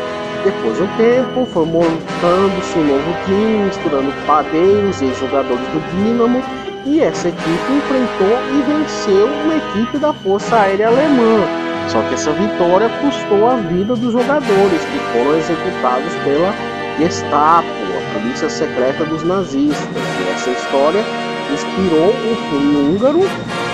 Depois 0.43 0.75
de 0.75 0.83
um 0.83 0.87
tempo, 0.97 1.45
foi 1.53 1.65
montando-se 1.65 2.77
um 2.77 2.83
novo 2.83 3.15
time, 3.25 3.65
misturando 3.65 4.13
padeiros 4.27 5.01
e 5.01 5.13
jogadores 5.13 5.65
do 5.67 5.79
Dinamo, 5.91 6.43
e 6.85 6.99
essa 6.99 7.29
equipe 7.29 7.71
enfrentou 7.71 8.37
e 8.51 8.61
venceu 8.67 9.25
uma 9.45 9.55
equipe 9.55 9.97
da 9.97 10.11
Força 10.11 10.57
Aérea 10.57 10.87
Alemã. 10.87 11.47
Só 11.87 12.01
que 12.03 12.15
essa 12.15 12.31
vitória 12.31 12.89
custou 13.01 13.49
a 13.49 13.55
vida 13.55 13.95
dos 13.95 14.11
jogadores, 14.11 14.81
que 14.83 14.99
foram 15.13 15.37
executados 15.37 16.13
pela 16.25 16.72
Gestapo, 16.99 17.67
a 17.67 18.19
polícia 18.19 18.49
secreta 18.49 19.03
dos 19.05 19.23
nazistas. 19.23 20.03
E 20.19 20.31
essa 20.33 20.49
história 20.51 21.03
inspirou 21.51 22.09
um 22.09 22.35
filme 22.49 22.95
húngaro, 22.95 23.21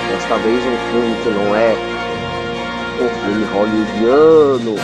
desta 0.10 0.36
vez 0.38 0.64
um 0.66 0.78
filme 0.92 1.16
que 1.24 1.30
não 1.30 1.56
é 1.56 1.76
um 3.02 3.10
filme 3.24 3.46
hollywoodiano, 3.54 4.72
um 4.72 4.78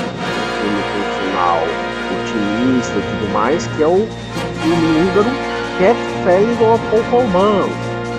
filme 0.62 0.82
com 0.92 1.02
final 1.20 1.86
otimista 2.22 2.98
e 2.98 3.02
tudo 3.02 3.34
mais, 3.34 3.68
que 3.68 3.84
é 3.84 3.88
o 3.88 4.08
filme 4.62 5.00
húngaro 5.00 5.32
Cat 5.80 5.98
Fairy 6.24 6.56
Pokémon, 6.90 7.68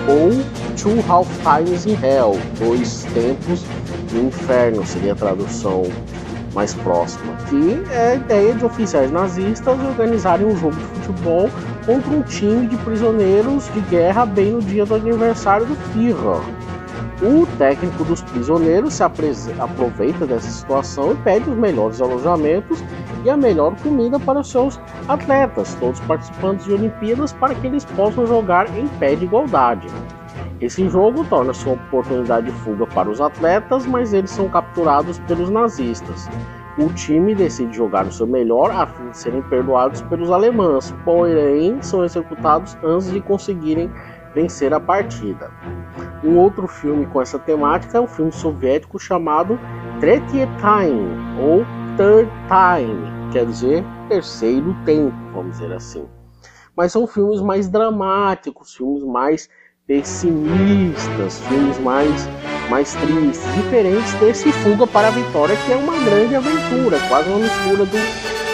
ou 0.07 0.31
Two 0.77 1.03
Half 1.09 1.27
Times 1.41 1.85
in 1.85 1.97
Hell, 2.03 2.39
Dois 2.59 3.05
Tempos 3.13 3.63
do 4.11 4.27
Inferno, 4.27 4.85
seria 4.85 5.13
a 5.13 5.15
tradução 5.15 5.83
mais 6.57 6.73
próxima, 6.73 7.35
que 7.47 7.83
é 7.91 8.13
a 8.13 8.15
ideia 8.15 8.55
de 8.55 8.65
oficiais 8.65 9.11
nazistas 9.11 9.79
organizarem 9.79 10.47
um 10.47 10.57
jogo 10.57 10.75
de 10.75 10.85
futebol 10.85 11.49
contra 11.85 12.09
um 12.09 12.23
time 12.23 12.65
de 12.65 12.75
prisioneiros 12.77 13.71
de 13.75 13.79
guerra 13.81 14.25
bem 14.25 14.53
no 14.53 14.59
dia 14.59 14.83
do 14.83 14.95
aniversário 14.95 15.67
do 15.67 15.75
Führer. 15.75 16.41
O 17.21 17.45
técnico 17.59 18.03
dos 18.03 18.23
prisioneiros 18.23 18.95
se 18.95 19.03
aproveita 19.03 20.25
dessa 20.25 20.49
situação 20.49 21.11
e 21.11 21.15
pede 21.17 21.47
os 21.47 21.55
melhores 21.55 22.01
alojamentos 22.01 22.83
e 23.23 23.29
a 23.29 23.37
melhor 23.37 23.75
comida 23.75 24.19
para 24.19 24.39
os 24.39 24.49
seus 24.49 24.79
atletas, 25.07 25.75
todos 25.79 25.99
participantes 26.01 26.65
de 26.65 26.73
Olimpíadas, 26.73 27.33
para 27.33 27.53
que 27.53 27.67
eles 27.67 27.85
possam 27.85 28.25
jogar 28.25 28.75
em 28.75 28.87
pé 28.87 29.15
de 29.15 29.25
igualdade. 29.25 29.87
Esse 30.59 30.89
jogo 30.89 31.23
torna-se 31.25 31.65
uma 31.65 31.75
oportunidade 31.75 32.47
de 32.47 32.51
fuga 32.59 32.87
para 32.87 33.09
os 33.09 33.21
atletas, 33.21 33.85
mas 33.85 34.11
eles 34.11 34.31
são 34.31 34.49
capturados 34.49 35.19
pelos 35.19 35.51
nazistas. 35.51 36.27
O 36.79 36.89
time 36.93 37.35
decide 37.35 37.75
jogar 37.75 38.05
o 38.07 38.11
seu 38.11 38.25
melhor 38.25 38.71
a 38.71 38.87
fim 38.87 39.09
de 39.09 39.17
serem 39.17 39.41
perdoados 39.43 40.01
pelos 40.03 40.31
alemães, 40.31 40.93
porém 41.05 41.81
são 41.81 42.03
executados 42.03 42.75
antes 42.83 43.11
de 43.11 43.21
conseguirem 43.21 43.91
vencer 44.33 44.73
a 44.73 44.79
partida. 44.79 45.51
Um 46.23 46.37
outro 46.37 46.67
filme 46.67 47.05
com 47.07 47.21
essa 47.21 47.37
temática 47.37 47.97
é 47.97 48.01
um 48.01 48.07
filme 48.07 48.31
soviético 48.31 48.99
chamado 48.99 49.59
Tretye 49.99 50.47
Time 50.57 51.17
ou 51.39 51.65
Third 51.97 52.31
Time, 52.47 53.31
quer 53.31 53.45
dizer 53.45 53.83
terceiro 54.09 54.75
tempo, 54.85 55.15
vamos 55.33 55.57
dizer 55.57 55.71
assim. 55.73 56.07
Mas 56.75 56.91
são 56.91 57.07
filmes 57.07 57.41
mais 57.41 57.67
dramáticos, 57.67 58.75
filmes 58.75 59.03
mais 59.03 59.49
pessimistas, 59.87 61.39
filmes 61.47 61.79
mais, 61.79 62.27
mais 62.69 62.93
tristes, 62.93 63.41
diferentes 63.55 64.13
desse 64.15 64.51
Fuga 64.51 64.85
para 64.85 65.07
a 65.07 65.11
Vitória, 65.11 65.55
que 65.65 65.71
é 65.71 65.77
uma 65.77 65.97
grande 66.03 66.35
aventura, 66.35 66.99
quase 67.07 67.29
uma 67.29 67.39
mistura 67.39 67.85
do 67.85 67.97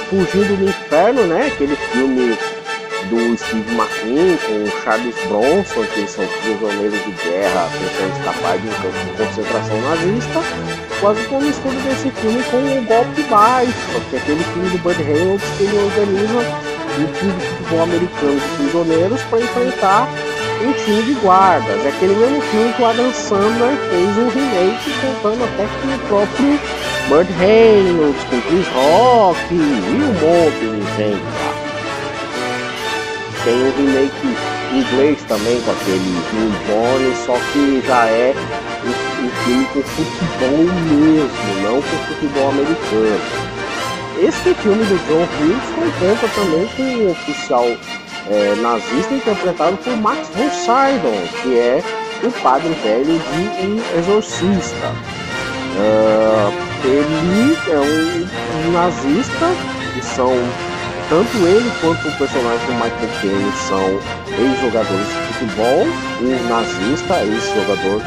Fugindo 0.10 0.56
do 0.58 0.70
Inferno, 0.70 1.26
né? 1.26 1.48
Aquele 1.48 1.76
filme 1.76 2.38
do 3.10 3.38
Steve 3.38 3.76
McQueen 3.76 4.38
com 4.38 4.64
o 4.64 4.82
Charles 4.84 5.16
Bronson, 5.28 5.84
que 5.96 6.08
são 6.08 6.24
prisioneiros 6.44 7.04
de 7.04 7.12
guerra 7.12 7.68
tentando 7.80 8.20
escapar 8.20 8.60
de 8.60 8.68
um 8.68 8.72
campo 8.74 9.00
de 9.00 9.26
concentração 9.26 9.82
nazista, 9.82 10.40
quase 11.02 11.24
com 11.24 11.38
a 11.38 11.42
mistura 11.42 11.76
desse 11.80 12.12
filme 12.12 12.44
com 12.44 12.58
o 12.58 12.86
Golpe 12.86 13.24
Baixo, 13.24 13.74
que 14.12 14.16
é 14.18 14.20
aquele 14.20 14.44
filme 14.44 14.70
do 14.70 14.78
Bud 14.84 15.02
Reynolds 15.02 15.50
que 15.58 15.64
ele 15.64 15.78
organiza 15.80 16.74
um 17.00 17.12
time 17.12 17.34
de 17.34 17.46
futebol 17.48 17.82
americano 17.82 18.40
de 18.40 18.56
prisioneiros 18.56 19.22
para 19.24 19.42
enfrentar 19.42 20.08
um 20.66 20.74
time 20.74 21.02
de 21.04 21.14
guardas. 21.20 21.86
É 21.86 21.90
aquele 21.90 22.16
mesmo 22.16 22.42
filme 22.42 22.74
que 22.74 22.82
o 22.82 22.86
Adam 22.86 23.14
Sandler 23.14 23.78
fez 23.90 24.18
um 24.18 24.30
remake 24.30 24.92
contando 25.02 25.44
até 25.44 25.68
com 25.68 25.88
o 25.94 26.00
próprio 26.08 26.60
Bud 27.10 27.32
Reynolds, 27.34 28.24
com 28.24 28.42
Chris 28.42 28.68
Rock 28.70 29.40
e 29.52 29.56
um 29.56 30.14
monte 30.14 30.60
de 30.60 30.98
gente. 30.98 31.54
Tem 33.44 33.56
um 33.56 33.72
remake 33.78 34.38
em 34.72 34.80
inglês 34.80 35.24
também 35.28 35.60
com 35.62 35.72
aquele 35.72 36.00
Jim 36.32 36.52
Jones, 36.66 37.18
só 37.26 37.34
que 37.52 37.84
já 37.86 38.06
é 38.06 38.34
um, 38.86 39.26
um 39.26 39.30
filme 39.44 39.66
com 39.74 39.82
futebol 39.82 40.64
mesmo, 40.88 41.62
não 41.62 41.82
com 41.82 41.98
futebol 42.08 42.50
americano. 42.50 43.54
Esse 44.22 44.54
filme 44.54 44.86
do 44.86 44.98
John 45.08 45.24
Hughes 45.24 45.64
conta 46.00 46.28
também 46.36 46.68
com 46.78 46.84
um 46.84 47.12
oficial 47.12 47.68
é, 48.30 48.56
nazista 48.56 49.14
interpretado 49.14 49.78
por 49.78 49.96
Max 49.98 50.30
von 50.30 50.50
Sydow, 50.50 51.42
que 51.42 51.60
é 51.60 51.84
o 52.24 52.32
padre 52.42 52.74
velho 52.84 53.20
de 53.20 53.66
Um 53.66 54.00
Exorcista. 54.00 54.92
Uh, 55.76 56.54
ele 56.86 57.58
é 57.70 57.80
um, 57.80 58.68
um, 58.68 58.72
nazista, 58.72 59.48
e 59.98 60.04
são 60.04 60.32
tanto 61.10 61.38
ele 61.38 61.72
quanto 61.82 62.08
o 62.08 62.18
personagem 62.18 62.66
do 62.68 62.74
Michael 62.74 63.10
Caine 63.22 63.52
são 63.68 64.00
ex-jogadores 64.40 65.08
de 65.08 65.34
futebol, 65.34 65.88
um 66.22 66.48
nazista, 66.48 67.24
ex-jogador 67.24 68.02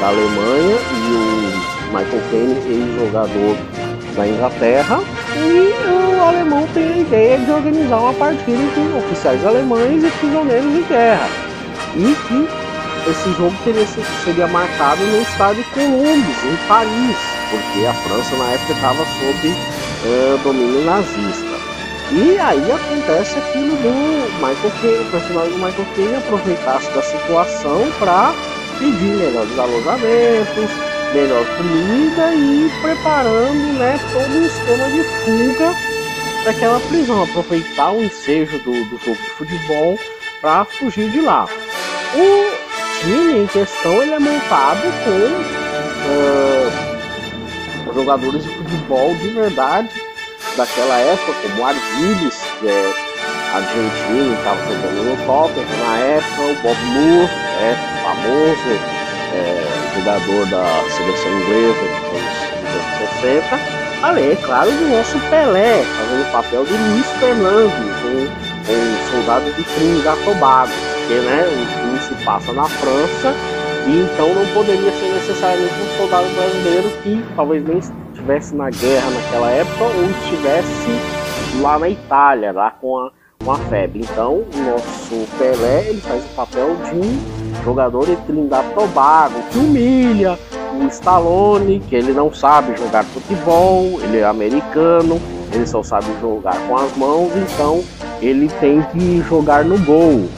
da 0.00 0.08
Alemanha, 0.08 0.78
e 0.92 1.12
o 1.12 1.92
Michael 1.92 2.22
Caine, 2.30 2.54
ex-jogador 2.66 3.56
da 4.16 4.26
Inglaterra, 4.26 5.00
e 5.36 6.18
o 6.18 6.22
alemão 6.22 6.66
tem 6.74 6.92
a 6.92 6.98
ideia 6.98 7.38
de 7.38 7.50
organizar 7.50 7.98
uma 7.98 8.14
partida 8.14 8.58
com 8.74 8.98
oficiais 8.98 9.44
alemães 9.44 10.02
e 10.02 10.10
prisioneiros 10.10 10.72
de 10.72 10.82
guerra. 10.82 11.28
E 11.96 12.16
que 12.26 12.48
esse 13.10 13.32
jogo 13.32 13.54
teria, 13.64 13.86
seria 14.24 14.46
marcado 14.46 15.02
no 15.02 15.22
estádio 15.22 15.64
Columbus, 15.72 16.44
em 16.44 16.56
Paris, 16.68 17.16
porque 17.50 17.86
a 17.86 17.94
França 17.94 18.36
na 18.36 18.52
época 18.52 18.72
estava 18.72 19.04
sob 19.04 19.48
uh, 19.48 20.38
domínio 20.42 20.84
nazista. 20.84 21.60
E 22.12 22.38
aí 22.38 22.72
acontece 22.72 23.38
aquilo 23.38 23.76
do 23.76 24.30
Michael 24.34 24.72
Caine, 24.82 25.06
o 25.06 25.10
personagem 25.10 25.52
do 25.52 25.58
Michael 25.58 25.86
Caine 25.94 26.16
aproveitasse 26.16 26.90
da 26.90 27.02
situação 27.02 27.88
para 27.98 28.34
pedir 28.78 29.16
melhores 29.16 29.58
alojamentos, 29.58 30.89
melhor 31.12 31.44
comida 31.56 32.34
e 32.34 32.70
preparando 32.80 33.78
né, 33.78 33.98
todo 34.12 34.30
um 34.30 34.46
esquema 34.46 34.88
de 34.90 35.02
fuga 35.02 35.74
daquela 36.44 36.80
prisão, 36.80 37.22
aproveitar 37.22 37.90
o 37.92 38.02
ensejo 38.02 38.58
do, 38.58 38.72
do 38.84 38.98
jogo 38.98 39.16
de 39.16 39.30
futebol 39.30 39.98
para 40.40 40.64
fugir 40.64 41.10
de 41.10 41.20
lá. 41.20 41.46
O 42.14 42.50
time 43.00 43.42
em 43.42 43.46
questão 43.46 44.02
ele 44.02 44.14
é 44.14 44.18
montado 44.18 44.82
com 45.04 45.10
uh, 47.90 47.94
jogadores 47.94 48.42
de 48.42 48.48
futebol 48.48 49.14
de 49.16 49.28
verdade 49.28 49.90
daquela 50.56 50.96
época, 50.98 51.34
como 51.42 51.66
Arviles, 51.66 52.40
que 52.58 52.68
é 52.68 52.94
argentino, 53.52 54.34
estava 54.34 54.60
jogando 54.62 55.04
no 55.04 55.16
Tottenham 55.26 55.78
na 55.86 55.96
época, 55.98 56.42
o 56.42 56.54
Bob 56.62 56.78
Moore, 56.84 57.30
é 57.60 57.76
famoso 58.02 58.99
é, 59.32 59.98
jogador 59.98 60.46
da 60.46 60.90
seleção 60.90 61.32
inglesa 61.40 61.80
dos 61.80 62.20
anos 62.20 62.50
60, 63.20 63.58
além, 64.02 64.32
é 64.32 64.36
claro, 64.36 64.70
do 64.70 64.96
nosso 64.96 65.18
Pelé, 65.30 65.82
fazendo 65.82 66.28
o 66.28 66.32
papel 66.32 66.64
de 66.64 66.72
Luiz 66.72 67.06
Fernandes, 67.18 67.74
um, 68.04 68.72
um 68.72 69.10
soldado 69.10 69.52
de 69.52 69.62
Trinidad 69.62 70.18
Tobago, 70.24 70.72
porque 70.94 71.14
né, 71.14 71.44
o 71.46 71.80
filme 71.80 71.98
se 72.00 72.24
passa 72.24 72.52
na 72.52 72.64
França 72.64 73.34
e 73.86 74.00
então 74.02 74.34
não 74.34 74.46
poderia 74.54 74.92
ser 74.92 75.12
necessariamente 75.14 75.74
um 75.74 75.96
soldado 75.96 76.28
brasileiro 76.34 76.90
que 77.02 77.24
talvez 77.34 77.64
nem 77.66 77.78
estivesse 77.78 78.54
na 78.54 78.70
guerra 78.70 79.10
naquela 79.10 79.50
época 79.50 79.84
ou 79.84 80.10
estivesse 80.10 81.20
lá 81.60 81.78
na 81.78 81.88
Itália, 81.88 82.52
lá 82.52 82.70
com 82.70 82.98
a, 82.98 83.10
com 83.42 83.52
a. 83.52 83.58
Então, 83.94 84.34
o 84.34 84.58
nosso 84.58 85.26
Pelé 85.38 85.88
ele 85.88 86.00
faz 86.00 86.24
o 86.24 86.28
papel 86.34 86.76
de 86.76 86.96
um 86.96 87.39
jogador 87.64 88.06
de 88.06 88.16
Trindade 88.16 88.68
Tobago, 88.74 89.34
que 89.50 89.58
humilha 89.58 90.38
o 90.80 90.86
Stallone, 90.88 91.80
que 91.80 91.94
ele 91.94 92.12
não 92.12 92.32
sabe 92.32 92.76
jogar 92.76 93.04
futebol, 93.04 94.00
ele 94.02 94.18
é 94.18 94.24
americano, 94.24 95.20
ele 95.52 95.66
só 95.66 95.82
sabe 95.82 96.06
jogar 96.20 96.56
com 96.66 96.76
as 96.76 96.96
mãos, 96.96 97.30
então 97.36 97.82
ele 98.20 98.48
tem 98.60 98.82
que 98.82 99.22
jogar 99.28 99.64
no 99.64 99.78
gol. 99.78 100.28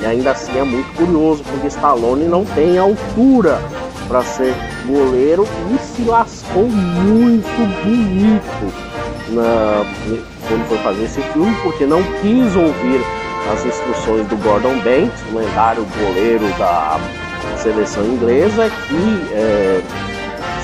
E 0.00 0.06
ainda 0.06 0.30
assim 0.30 0.56
é 0.58 0.62
muito 0.62 0.94
curioso, 0.96 1.42
porque 1.44 1.66
Stallone 1.68 2.24
não 2.24 2.44
tem 2.44 2.78
altura 2.78 3.58
para 4.06 4.22
ser 4.22 4.54
goleiro 4.86 5.46
e 5.74 5.78
se 5.78 6.02
lascou 6.02 6.64
muito 6.64 7.84
bonito 7.84 8.72
na, 9.30 9.84
quando 10.48 10.68
foi 10.68 10.78
fazer 10.78 11.04
esse 11.04 11.20
filme, 11.20 11.54
porque 11.62 11.84
não 11.84 12.02
quis 12.20 12.56
ouvir 12.56 13.00
as 13.52 13.64
instruções 13.64 14.26
do 14.28 14.36
Gordon 14.36 14.78
Banks, 14.80 15.22
o 15.32 15.38
lendário 15.38 15.86
goleiro 15.98 16.46
da 16.58 16.98
seleção 17.56 18.04
inglesa, 18.04 18.70
que 18.70 19.32
é, 19.32 19.80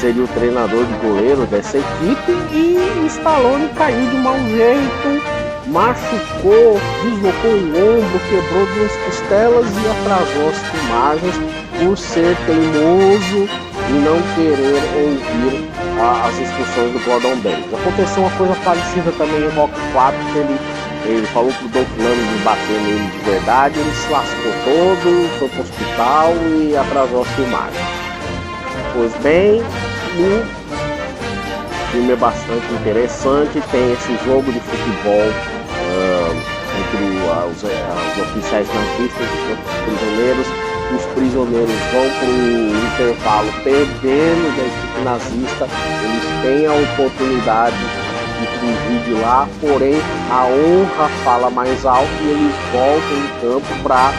seria 0.00 0.24
o 0.24 0.28
treinador 0.28 0.84
de 0.84 0.92
goleiro 1.06 1.46
dessa 1.46 1.78
equipe, 1.78 2.32
e 2.52 3.06
Stallone 3.06 3.68
caiu 3.70 4.10
de 4.10 4.16
mau 4.16 4.38
jeito, 4.38 5.22
machucou, 5.66 6.80
deslocou 7.02 7.50
o 7.50 7.98
ombro, 7.98 8.20
quebrou 8.28 8.66
duas 8.74 8.92
costelas 9.04 9.66
e 9.66 9.88
atrasou 9.88 10.48
as 10.50 10.58
filmagens 10.58 11.34
por 11.78 11.98
ser 11.98 12.36
teimoso 12.46 13.48
e 13.88 13.92
não 13.92 14.20
querer 14.34 14.82
ouvir 14.96 15.70
a, 16.00 16.28
as 16.28 16.38
instruções 16.38 16.92
do 16.92 17.04
Gordon 17.04 17.36
Banks. 17.36 17.74
Aconteceu 17.74 18.22
uma 18.22 18.36
coisa 18.36 18.54
parecida 18.64 19.12
também 19.12 19.44
em 19.44 19.48
Rock 19.50 19.72
4, 19.92 20.18
que 20.32 20.38
ele, 20.38 20.58
ele 21.06 21.26
falou 21.26 21.52
pro 21.52 21.68
Dolph 21.68 21.88
Lundgren 21.98 22.44
bater 22.44 22.80
nele 22.80 23.10
de 23.10 23.30
verdade, 23.30 23.78
ele 23.78 23.94
se 23.94 24.10
lascou 24.10 24.52
todo, 24.64 25.38
foi 25.38 25.48
pro 25.48 25.60
hospital 25.60 26.32
e 26.46 26.76
atrasou 26.76 27.22
as 27.22 27.28
filmagens. 27.28 27.86
Pois 28.94 29.12
bem, 29.22 29.60
o 29.60 30.44
filme 31.92 32.12
é 32.12 32.16
bastante 32.16 32.72
interessante, 32.72 33.62
tem 33.70 33.92
esse 33.92 34.16
jogo 34.24 34.50
de 34.50 34.60
futebol 34.60 35.28
uh, 35.28 36.36
entre 36.80 37.04
uh, 37.04 37.50
os, 37.50 37.62
uh, 37.62 37.66
os, 37.66 38.22
oficiais 38.22 38.66
nazistas 38.68 39.26
e 39.28 39.52
os 39.52 39.98
prisioneiros. 39.98 40.46
Os 40.94 41.04
prisioneiros 41.06 41.74
vão 41.92 42.10
para 42.18 42.28
o 42.28 42.76
intervalo 42.86 43.52
perdendo 43.64 44.56
da 44.56 44.62
equipe 44.62 45.00
nazista, 45.02 45.68
eles 46.04 46.42
têm 46.42 46.66
a 46.66 46.72
oportunidade 46.72 48.03
de 48.40 48.46
fugir 48.58 49.00
de 49.04 49.20
lá, 49.20 49.48
porém 49.60 50.00
a 50.30 50.44
honra 50.46 51.08
fala 51.24 51.50
mais 51.50 51.84
alto 51.84 52.08
e 52.22 52.30
eles 52.30 52.54
voltam 52.72 53.16
em 53.16 53.40
campo 53.40 53.82
para 53.82 54.12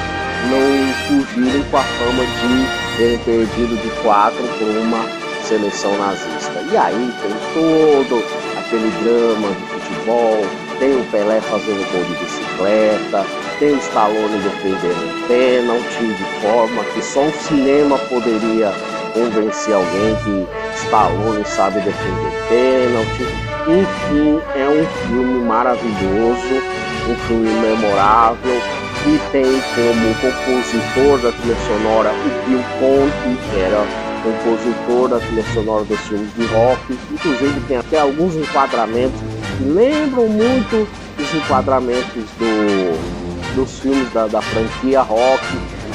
não 0.49 0.93
fugirem 1.07 1.63
com 1.63 1.77
a 1.77 1.83
fama 1.83 2.23
de 2.23 2.97
terem 2.97 3.17
perdido 3.19 3.81
de 3.81 3.89
quatro 4.01 4.43
por 4.57 4.67
uma 4.67 5.25
seleção 5.43 5.97
nazista. 5.97 6.61
E 6.71 6.77
aí 6.77 7.13
tem 7.21 7.31
todo 7.53 8.23
aquele 8.57 8.89
drama 9.03 9.47
de 9.49 9.65
futebol, 9.73 10.45
tem 10.79 10.95
o 10.95 11.03
Pelé 11.11 11.41
fazendo 11.41 11.91
gol 11.91 12.03
de 12.03 12.23
bicicleta, 12.23 13.25
tem 13.59 13.73
o 13.73 13.77
Stallone 13.77 14.39
defendendo 14.39 15.27
pênalti 15.27 16.03
de 16.03 16.41
forma 16.41 16.83
que 16.93 17.01
só 17.01 17.21
o 17.21 17.31
cinema 17.31 17.97
poderia 18.09 18.73
convencer 19.13 19.73
alguém 19.73 20.15
que 20.23 20.47
Stallone 20.85 21.45
sabe 21.45 21.79
defender 21.81 22.31
pênalti. 22.49 23.44
Enfim, 23.67 24.39
é 24.55 24.69
um 24.69 24.85
filme 25.07 25.39
maravilhoso, 25.43 26.61
um 27.09 27.15
filme 27.27 27.49
memorável 27.49 28.61
que 29.03 29.19
tem 29.31 29.43
como 29.43 30.13
compositor 30.21 31.17
da 31.19 31.31
trilha 31.31 31.55
sonora 31.65 32.11
o 32.11 32.47
Bill 32.47 32.63
Conti, 32.79 33.49
que 33.49 33.59
era 33.59 33.83
compositor 34.21 35.09
da 35.09 35.19
trilha 35.19 35.43
sonora 35.53 35.83
dos 35.85 35.99
filmes 36.01 36.31
de 36.35 36.45
rock. 36.45 36.99
Inclusive 37.11 37.59
tem 37.67 37.77
até 37.77 37.99
alguns 37.99 38.35
enquadramentos 38.35 39.19
que 39.57 39.63
lembram 39.63 40.27
muito 40.27 40.87
os 41.19 41.33
enquadramentos 41.33 42.23
do, 42.37 43.55
dos 43.55 43.79
filmes 43.79 44.13
da, 44.13 44.27
da 44.27 44.43
franquia 44.43 45.01
rock. 45.01 45.43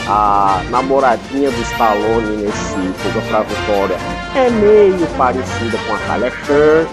a 0.09 0.61
namoradinha 0.71 1.53
do 1.53 1.63
Stallone 1.63 2.37
nesse 2.39 2.75
Fuga 2.99 3.21
pra 3.29 3.43
Vitória 3.43 3.97
é 4.35 4.51
meio 4.51 5.07
parecida 5.17 5.79
com 5.87 5.95
a 5.95 5.99
Talia 6.07 6.31
Shire, 6.31 6.87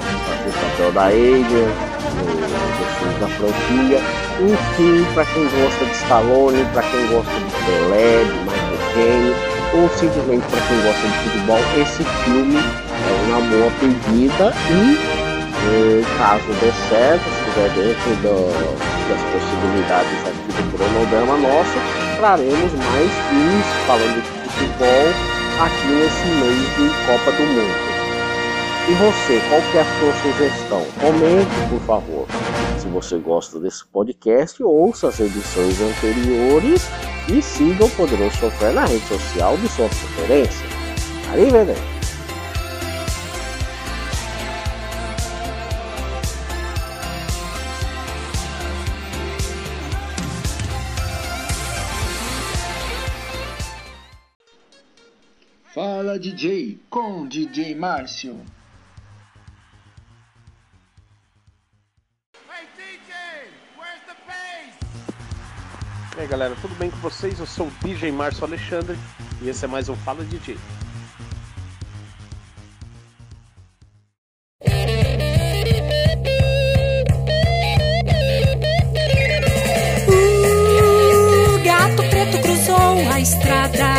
o 0.47 0.51
papel 0.51 0.91
da 0.91 1.05
Alien, 1.05 1.45
filmes 2.99 3.19
da 3.19 3.27
franquia. 3.27 4.01
Enfim, 4.39 5.05
para 5.13 5.25
quem 5.25 5.43
gosta 5.43 5.85
de 5.85 5.91
Stallone, 5.91 6.65
para 6.73 6.83
quem 6.83 7.07
gosta 7.07 7.33
de 7.33 7.51
Pelé, 7.65 8.23
de 8.23 8.37
Michael 8.41 8.77
Caine, 8.93 9.35
ou 9.73 9.89
simplesmente 9.89 10.45
para 10.47 10.61
quem 10.67 10.81
gosta 10.81 11.07
de 11.07 11.17
futebol, 11.23 11.59
esse 11.77 12.03
filme 12.23 12.57
é 12.57 13.29
uma 13.29 13.41
boa 13.41 13.71
pedida 13.79 14.53
e, 14.69 14.97
eh, 15.67 16.03
caso 16.17 16.47
dê 16.59 16.71
certo, 16.89 17.23
estiver 17.29 17.69
dentro 17.69 18.15
do, 18.21 18.49
das 19.09 19.21
possibilidades 19.31 20.19
aqui 20.25 20.51
do 20.53 20.77
cronograma 20.77 21.37
nosso, 21.37 21.77
traremos 22.17 22.73
mais 22.73 23.11
filmes 23.29 23.65
falando 23.85 24.23
de 24.23 24.49
futebol 24.49 25.36
aqui 25.59 25.87
nesse 25.87 26.27
mês 26.27 26.59
de 26.75 27.05
Copa 27.05 27.31
do 27.31 27.43
Mundo. 27.43 27.97
E 28.87 28.93
você, 28.93 29.41
qual 29.49 29.61
que 29.61 29.77
é 29.77 29.81
a 29.81 29.99
sua 29.99 30.13
sugestão? 30.21 30.85
Comente, 31.01 31.69
por 31.69 31.79
favor. 31.81 32.27
Se 32.79 32.87
você 32.87 33.17
gosta 33.17 33.59
desse 33.59 33.85
podcast, 33.87 34.63
ouça 34.63 35.09
as 35.09 35.19
edições 35.19 35.81
anteriores 35.81 36.87
e 37.27 37.41
siga 37.41 37.85
o 37.85 37.89
Poderoso 37.89 38.37
Sofrer 38.37 38.73
na 38.73 38.85
rede 38.85 39.05
social 39.07 39.57
de 39.57 39.67
sua 39.67 39.89
preferência. 39.89 40.65
Arrivederci. 41.31 41.96
Fala 56.17 56.19
DJ 56.19 56.79
com 56.89 57.27
DJ 57.27 57.75
Márcio. 57.75 58.43
E 66.17 66.21
aí 66.21 66.27
galera, 66.27 66.55
tudo 66.59 66.73
bem 66.75 66.89
com 66.89 66.97
vocês? 66.97 67.39
Eu 67.39 67.45
sou 67.45 67.67
o 67.67 67.71
DJ 67.83 68.11
Márcio 68.11 68.45
Alexandre 68.45 68.97
e 69.43 69.49
esse 69.49 69.63
é 69.65 69.67
mais 69.67 69.89
um 69.89 69.95
Fala 69.95 70.23
DJ. 70.23 70.57
O 81.53 81.63
gato 81.63 82.09
preto 82.09 82.41
cruzou 82.41 83.11
a 83.13 83.19
estrada, 83.19 83.96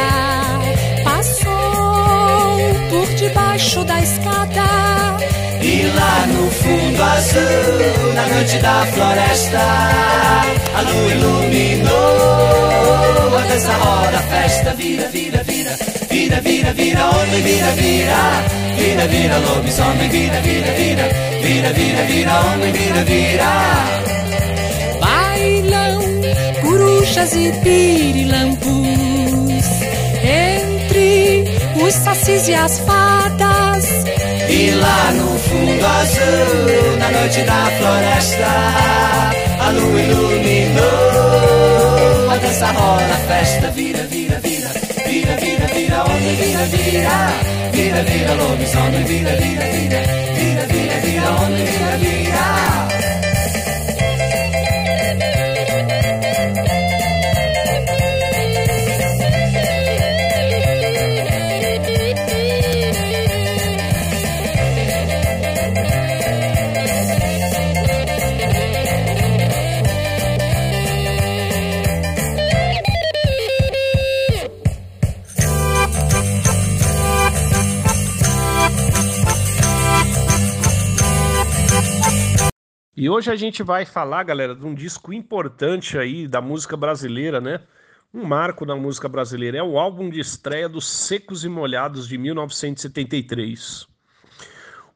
fundo 6.68 7.02
azul, 7.02 8.12
na 8.14 8.26
noite 8.26 8.58
da 8.58 8.86
floresta, 8.92 9.60
a 10.74 10.80
lua 10.82 11.12
iluminou. 11.14 11.88
A 13.38 13.40
dança 13.48 13.72
roda, 13.72 14.18
a 14.18 14.22
festa 14.22 14.74
vira, 14.74 15.08
vira, 15.08 15.42
vira, 15.44 15.74
vira, 16.10 16.40
vira, 16.40 16.72
vira, 16.74 17.10
homem, 17.10 17.42
vira, 17.42 17.70
vira, 17.72 18.44
vira, 18.76 19.06
vira, 19.06 19.38
lobisomem, 19.38 20.08
vira, 20.10 20.40
vira, 20.40 20.72
vira, 20.72 21.08
vira, 21.42 21.72
vira, 21.72 22.02
vira, 22.04 22.40
homem, 22.40 22.72
vira, 22.72 23.04
vira. 23.04 23.52
Bailam 25.00 25.98
corujas 26.62 27.34
e 27.34 27.52
pirilampus 27.62 28.68
entre 30.22 31.44
os 31.82 31.94
sacis 31.94 32.48
e 32.48 32.54
as 32.54 32.78
fadas. 32.80 33.86
E 34.50 34.70
lá 34.70 35.12
no 35.12 35.38
fundo 35.38 35.86
azul, 35.86 36.96
na 36.98 37.10
noite 37.10 37.42
da 37.42 37.66
floresta, 37.78 38.46
a 39.60 39.70
lua 39.70 40.00
iluminou. 40.00 40.80
A 42.30 42.36
dança 42.38 42.66
rola, 42.72 43.02
a 43.02 43.18
festa 43.28 43.70
vira, 43.70 44.02
vira, 44.04 44.40
vira, 44.40 44.68
vira, 45.06 45.36
vira, 45.36 45.66
vira, 45.66 46.04
homem, 46.04 46.34
vira, 46.36 46.64
vira, 46.64 47.30
vira, 47.72 48.02
vira, 48.04 48.34
lobisomem, 48.34 49.04
vira, 49.04 49.36
vira, 49.36 49.64
vira, 49.66 50.00
vira, 50.34 50.66
vira, 50.66 50.96
vira, 51.00 51.30
vira, 51.60 51.96
vira. 51.98 52.87
E 83.00 83.08
hoje 83.08 83.30
a 83.30 83.36
gente 83.36 83.62
vai 83.62 83.86
falar, 83.86 84.24
galera, 84.24 84.56
de 84.56 84.66
um 84.66 84.74
disco 84.74 85.12
importante 85.12 85.96
aí 85.96 86.26
da 86.26 86.40
música 86.40 86.76
brasileira, 86.76 87.40
né? 87.40 87.60
Um 88.12 88.24
marco 88.24 88.66
na 88.66 88.74
música 88.74 89.08
brasileira. 89.08 89.58
É 89.58 89.62
o 89.62 89.78
álbum 89.78 90.10
de 90.10 90.18
estreia 90.18 90.68
dos 90.68 90.84
Secos 90.84 91.44
e 91.44 91.48
Molhados 91.48 92.08
de 92.08 92.18
1973. 92.18 93.86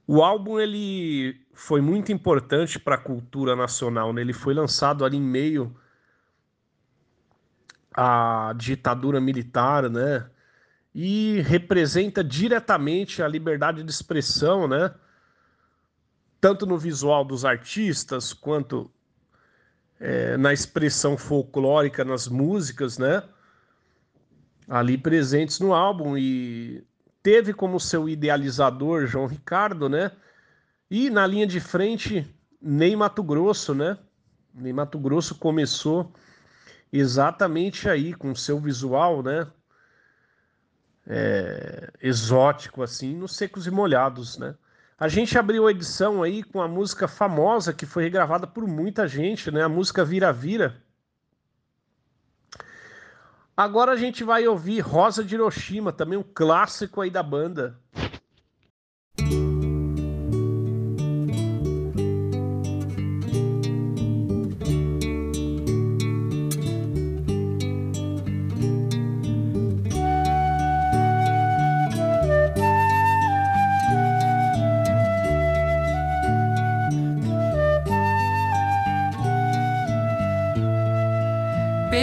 O 0.05 0.21
álbum 0.21 0.59
ele 0.59 1.47
foi 1.55 1.81
muito 1.81 2.11
importante 2.11 2.77
para 2.77 2.97
a 2.97 2.99
cultura 2.99 3.55
nacional, 3.55 4.12
né? 4.12 4.21
Ele 4.21 4.33
foi 4.33 4.53
lançado 4.53 5.05
ali 5.05 5.19
em 5.19 5.23
meio 5.23 5.73
à 7.95 8.53
ditadura 8.57 9.21
militar, 9.21 9.88
né? 9.88 10.29
E 10.93 11.41
representa 11.43 12.25
diretamente 12.25 13.23
a 13.23 13.29
liberdade 13.29 13.85
de 13.85 13.91
expressão, 13.93 14.67
né? 14.67 14.93
Tanto 16.43 16.67
no 16.67 16.77
visual 16.77 17.25
dos 17.25 17.45
artistas 17.45 18.33
quanto 18.33 18.91
é, 20.01 20.37
na 20.37 20.53
expressão 20.53 21.17
folclórica 21.17 22.05
nas 22.05 22.27
músicas, 22.27 22.99
né? 22.99 23.23
Ali 24.69 24.99
presentes 24.99 25.61
no 25.61 25.73
álbum 25.73 26.19
e 26.19 26.85
teve 27.23 27.55
como 27.55 27.79
seu 27.79 28.09
idealizador 28.09 29.07
João 29.07 29.27
Ricardo, 29.27 29.89
né? 29.89 30.11
E 30.91 31.09
na 31.11 31.25
linha 31.29 31.47
de 31.47 31.61
frente 31.61 32.29
Ney 32.61 32.97
Mato 32.97 33.23
Grosso, 33.23 33.73
né? 33.73 33.97
Ney 34.53 34.73
Mato 34.73 34.99
Grosso 34.99 35.37
começou 35.37 36.13
exatamente 36.93 37.89
aí 37.89 38.13
com 38.13 38.35
seu 38.35 38.59
visual, 38.59 39.23
né? 39.23 39.47
É, 41.07 41.93
exótico 42.03 42.83
assim, 42.83 43.15
nos 43.15 43.37
secos 43.37 43.69
e 43.69 43.71
molhados, 43.71 44.39
né? 44.39 44.57
A 45.03 45.09
gente 45.09 45.37
abriu 45.37 45.67
a 45.67 45.73
edição 45.73 46.23
aí 46.23 46.45
com 46.45 46.62
a 46.62 46.69
música 46.69 47.09
famosa 47.09 47.73
que 47.73 47.85
foi 47.85 48.05
regravada 48.05 48.47
por 48.47 48.69
muita 48.69 49.09
gente, 49.09 49.51
né? 49.51 49.65
A 49.65 49.69
música 49.69 50.05
Vira 50.05 50.33
Vira. 50.33 50.81
Agora 53.57 53.91
a 53.91 53.97
gente 53.97 54.23
vai 54.23 54.47
ouvir 54.47 54.79
Rosa 54.79 55.25
de 55.25 55.35
Hiroshima, 55.35 55.93
também 55.93 56.17
um 56.17 56.23
clássico 56.23 57.01
aí 57.01 57.11
da 57.11 57.21
banda. 57.21 57.82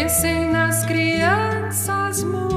Pensem 0.10 0.50
nas 0.50 0.84
crianças 0.86 2.24
mudas 2.24 2.49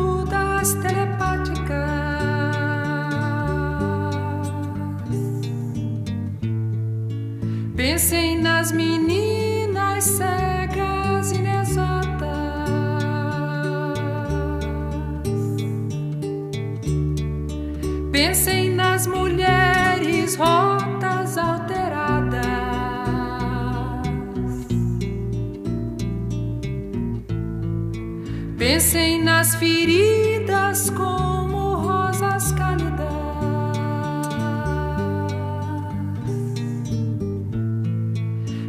crescem 28.72 29.22
nas 29.22 29.54
feridas 29.56 30.88
como 30.88 31.74
rosas 31.74 32.52
cálidas. 32.52 33.06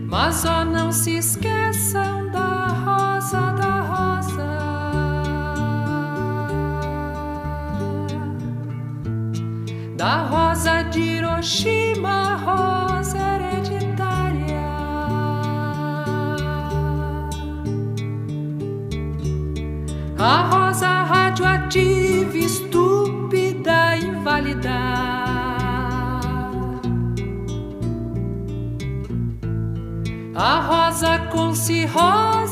Mas 0.09 0.43
ó, 0.43 0.65
não 0.65 0.91
se 0.91 1.19
esqueçam 1.19 2.29
da 2.31 2.67
rosa 2.67 3.53
da 3.53 3.79
rosa. 3.79 4.57
Da 9.95 10.23
rosa 10.23 10.81
de 10.83 10.99
Hiroshima, 10.99 11.82
radioativa, 21.73 22.37
estúpida, 22.37 23.97
inválida. 23.97 24.69
A 30.35 30.59
rosa 30.61 31.19
com 31.31 31.53
cirrose, 31.53 32.42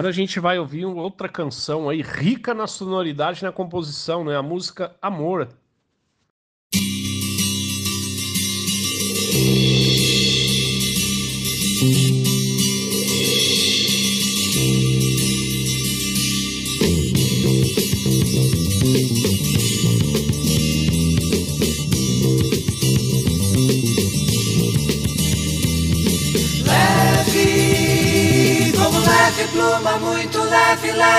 Agora 0.00 0.08
a 0.08 0.14
gente 0.14 0.40
vai 0.40 0.58
ouvir 0.58 0.86
outra 0.86 1.28
canção 1.28 1.86
aí, 1.90 2.00
rica 2.00 2.54
na 2.54 2.66
sonoridade 2.66 3.40
e 3.40 3.44
na 3.44 3.52
composição, 3.52 4.24
né? 4.24 4.34
A 4.34 4.42
música 4.42 4.96
Amor. 5.02 5.46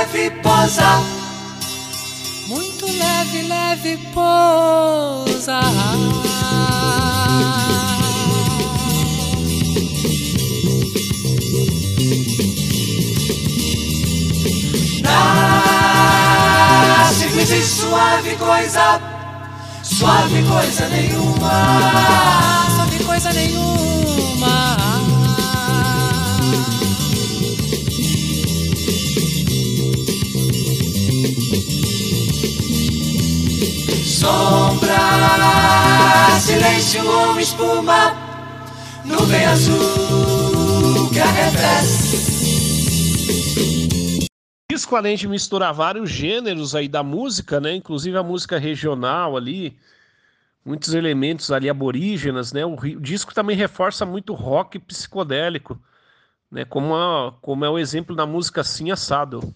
Leve, 0.01 0.31
posa. 0.41 0.99
Muito 2.47 2.85
leve, 2.85 3.41
leve 3.43 3.97
pousa. 4.13 5.61
Ah, 15.05 17.11
simples 17.13 17.51
e 17.51 17.61
suave 17.61 18.35
coisa, 18.37 18.99
suave 19.83 20.43
coisa 20.43 20.87
nenhuma. 20.89 21.51
Sabe 22.75 23.03
coisa 23.03 23.31
nenhuma. 23.33 23.70
Sombra, 34.21 34.99
silêncio 36.39 37.03
ou 37.09 37.39
espuma, 37.39 38.13
nuvem 39.03 39.43
azul 39.45 41.09
que 41.11 41.19
arrefece. 41.19 42.21
disco, 44.71 44.95
além 44.95 45.17
de 45.17 45.27
misturar 45.27 45.73
vários 45.73 46.11
gêneros 46.11 46.75
aí 46.75 46.87
da 46.87 47.01
música, 47.01 47.59
né? 47.59 47.73
Inclusive 47.73 48.15
a 48.15 48.21
música 48.21 48.59
regional 48.59 49.35
ali, 49.35 49.75
muitos 50.63 50.93
elementos 50.93 51.51
ali 51.51 51.67
aborígenas, 51.67 52.53
né? 52.53 52.63
O, 52.63 52.75
disco 52.99 53.33
também 53.33 53.57
reforça 53.57 54.05
muito 54.05 54.35
rock 54.35 54.77
psicodélico, 54.77 55.81
né? 56.51 56.63
Como, 56.63 56.93
a- 56.95 57.33
como 57.41 57.65
é 57.65 57.69
o 57.71 57.79
exemplo 57.79 58.15
da 58.15 58.27
música 58.27 58.61
Assim 58.61 58.91
Assado. 58.91 59.55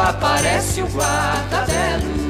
Aparece 0.00 0.82
o 0.82 0.86
guarda-belo. 0.86 2.20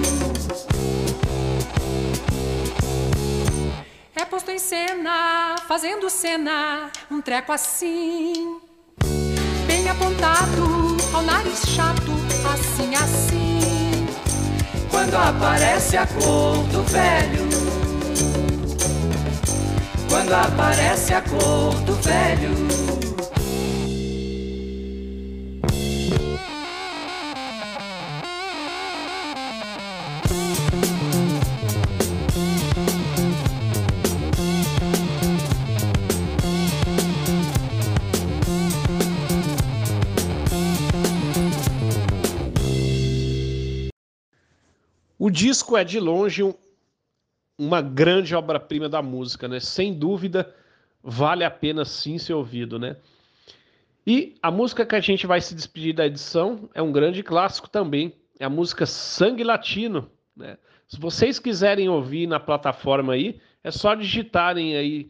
É 4.14 4.24
posto 4.24 4.50
em 4.50 4.58
cena, 4.58 5.56
fazendo 5.66 6.10
cena, 6.10 6.90
um 7.10 7.20
treco 7.20 7.52
assim. 7.52 8.60
Bem 9.66 9.88
apontado, 9.88 10.96
ao 11.14 11.22
nariz 11.22 11.62
chato, 11.66 12.12
assim, 12.52 12.94
assim. 12.94 14.06
Quando 14.90 15.14
aparece 15.14 15.96
a 15.96 16.06
cor 16.06 16.58
do 16.64 16.82
velho. 16.82 17.48
Quando 20.08 20.32
aparece 20.34 21.14
a 21.14 21.22
cor 21.22 21.74
do 21.82 21.94
velho. 21.94 22.99
O 45.30 45.32
disco 45.32 45.76
é 45.76 45.84
de 45.84 46.00
longe 46.00 46.42
um- 46.42 46.54
uma 47.56 47.80
grande 47.80 48.34
obra-prima 48.34 48.88
da 48.88 49.00
música, 49.00 49.46
né? 49.46 49.60
Sem 49.60 49.94
dúvida, 49.94 50.52
vale 51.00 51.44
a 51.44 51.50
pena 51.52 51.84
sim 51.84 52.18
ser 52.18 52.32
ouvido, 52.34 52.80
né? 52.80 52.96
E 54.04 54.34
a 54.42 54.50
música 54.50 54.84
que 54.84 54.96
a 54.96 55.00
gente 55.00 55.28
vai 55.28 55.40
se 55.40 55.54
despedir 55.54 55.94
da 55.94 56.04
edição 56.04 56.68
é 56.74 56.82
um 56.82 56.90
grande 56.90 57.22
clássico 57.22 57.70
também. 57.70 58.12
É 58.40 58.44
a 58.44 58.50
música 58.50 58.84
Sangue 58.86 59.44
Latino, 59.44 60.10
né? 60.36 60.58
Se 60.88 60.98
vocês 60.98 61.38
quiserem 61.38 61.88
ouvir 61.88 62.26
na 62.26 62.40
plataforma 62.40 63.12
aí, 63.12 63.40
é 63.62 63.70
só 63.70 63.94
digitarem 63.94 64.76
aí 64.76 65.08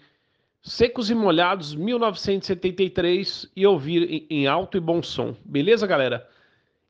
Secos 0.62 1.09
e 1.09 1.14
Molhados 1.14 1.74
1973 1.74 3.50
e 3.56 3.66
ouvir 3.66 4.02
em, 4.02 4.26
em 4.28 4.46
alto 4.46 4.76
e 4.76 4.80
bom 4.80 5.02
som. 5.02 5.35
Beleza, 5.42 5.87
galera? 5.87 6.28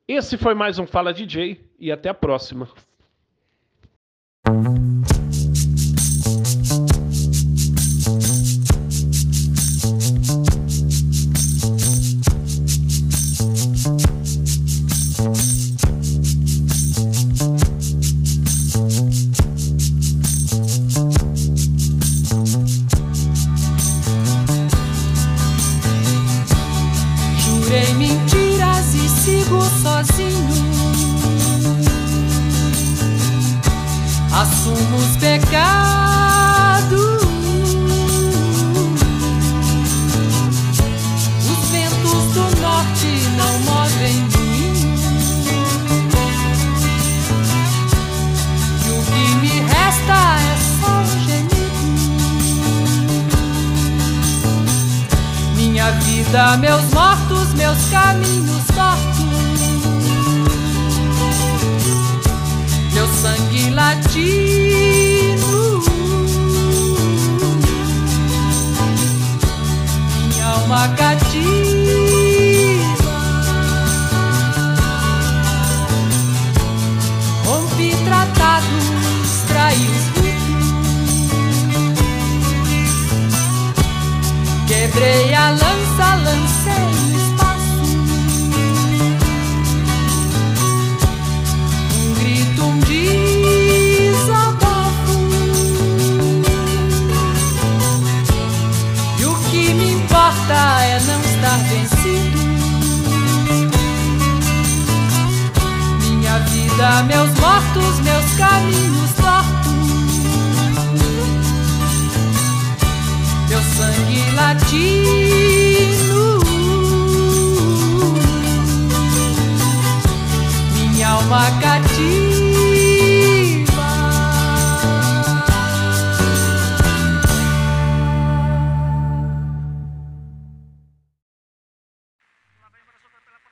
Esse 0.08 0.36
foi 0.36 0.52
mais 0.52 0.80
um 0.80 0.86
Fala 0.88 1.14
DJ 1.14 1.60
e 1.78 1.92
até 1.92 2.08
a 2.08 2.14
próxima. 2.14 2.68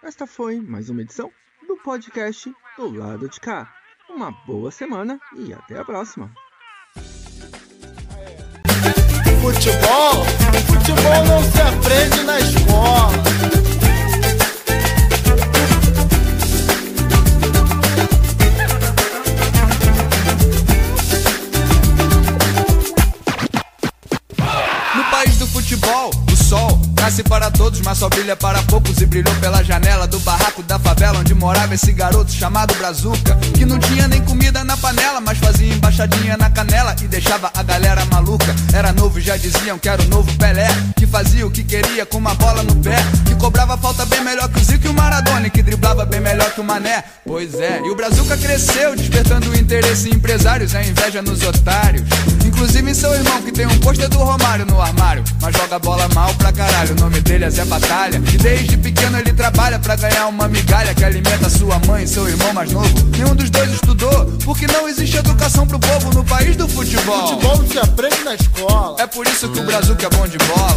Esta 0.03 0.29
foi 0.29 0.61
mais 0.61 0.89
uma 0.89 1.03
edição 1.03 1.29
do 1.67 1.77
podcast 1.79 2.55
do 2.77 2.97
lado 2.97 3.29
de 3.29 3.41
cá. 3.41 3.69
Uma 4.09 4.31
boa 4.47 4.71
semana 4.71 5.21
e 5.37 5.53
até 5.53 5.77
a 5.77 5.85
próxima. 5.85 6.33
Futebol, 9.43 10.25
futebol 10.67 11.25
não 11.27 11.43
se 11.43 11.61
aprende 11.61 12.23
na 12.23 12.39
escola. 12.39 13.28
Nasce 27.09 27.23
para 27.23 27.51
todos, 27.51 27.81
mas 27.81 27.97
só 27.97 28.07
brilha 28.11 28.37
para 28.37 28.62
poucos 28.64 29.01
e 29.01 29.07
brilhou 29.07 29.35
pela 29.37 29.62
janela 29.64 30.07
do 30.07 30.21
barraco 30.21 30.62
da 30.62 30.79
favela 30.79 31.21
onde 31.21 31.35
morava 31.35 31.75
esse 31.75 31.90
garoto 31.90 32.31
chamado 32.31 32.75
Brazuca, 32.75 33.35
que 33.55 33.64
não 33.64 33.79
tinha 33.79 34.07
nem 34.07 34.23
comida 34.23 34.62
na 34.62 34.77
panela, 34.77 35.18
mas 35.18 35.38
fazia 35.38 35.73
embaixadinha 35.73 36.37
na 36.37 36.51
canela 36.51 36.94
e 37.03 37.09
deixava 37.09 37.51
a 37.55 37.62
galera 37.62 38.05
maluca. 38.05 38.55
Era 38.75 38.92
novo 38.92 39.18
e 39.18 39.23
já 39.23 39.38
diziam 39.38 39.79
que 39.79 39.88
era 39.88 40.03
o 40.03 40.09
novo 40.09 40.31
Pelé, 40.37 40.68
fazia 41.09 41.47
o 41.47 41.51
que 41.51 41.64
queria 41.64 42.07
com 42.07 42.18
uma 42.18 42.35
bola 42.35 42.62
no 42.62 42.77
pé, 42.77 42.97
que 43.27 43.35
cobrava 43.35 43.77
falta 43.77 44.05
bem 44.07 44.23
melhor 44.23 44.49
que 44.49 44.61
o 44.61 44.64
Zico 44.64 44.87
e 44.87 44.90
o 44.90 44.94
Maradona, 44.94 45.49
que 45.51 45.62
driblava 45.62 46.05
bem 46.05 46.21
melhor 46.21 46.51
que 46.53 46.61
o 46.61 46.64
Mané. 46.64 47.03
Pois 47.27 47.55
é, 47.55 47.81
e 47.85 47.90
o 47.90 47.94
Brazuca 47.94 48.37
cresceu, 48.37 48.94
despertando 48.94 49.51
o 49.51 49.57
interesse 49.57 50.09
em 50.09 50.14
empresários, 50.14 50.75
a 50.75 50.83
inveja 50.83 51.23
nos 51.23 51.42
otários. 51.42 52.03
Inclusive 52.44 52.90
em 52.90 52.94
seu 52.94 53.14
irmão, 53.14 53.40
que 53.42 53.53
tem 53.53 53.66
um 53.66 53.79
pôster 53.79 54.09
do 54.09 54.18
Romário 54.18 54.66
no 54.66 54.81
armário, 54.81 55.23
mas 55.40 55.57
joga 55.57 55.79
bola 55.79 56.09
mal 56.14 56.35
pra 56.35 56.53
caralho. 56.53 56.92
O 56.92 57.01
nome 57.01 57.21
dele 57.21 57.44
é 57.44 57.51
Zé 57.51 57.64
Batalha. 57.64 58.16
E 58.16 58.37
desde 58.37 58.77
pequeno 58.77 59.18
ele 59.18 59.33
trabalha 59.33 59.79
pra 59.79 59.94
ganhar 59.94 60.27
uma 60.27 60.49
migalha 60.49 60.94
que 60.94 61.05
alimenta 61.05 61.49
sua 61.49 61.79
mãe 61.87 62.05
e 62.05 62.09
seu 62.09 62.29
irmão 62.29 62.53
mais 62.53 62.73
novo. 62.73 62.88
Nenhum 63.16 63.35
dos 63.35 63.49
dois 63.49 63.71
estudou, 63.73 64.27
porque 64.44 64.66
não 64.66 64.88
existe 64.88 65.16
educação 65.16 65.66
pro 65.66 65.79
povo 65.79 66.12
no 66.12 66.25
país 66.25 66.57
do 66.57 66.68
futebol. 66.68 67.29
Futebol 67.29 67.64
se 67.66 67.79
aprende 67.79 68.25
na 68.25 68.35
escola. 68.35 68.97
É 68.99 69.07
por 69.07 69.27
isso 69.27 69.49
que 69.51 69.61
o 69.61 69.64
Brazuca 69.64 70.07
é 70.07 70.11
bom 70.11 70.27
de 70.27 70.38
bola. 70.38 70.75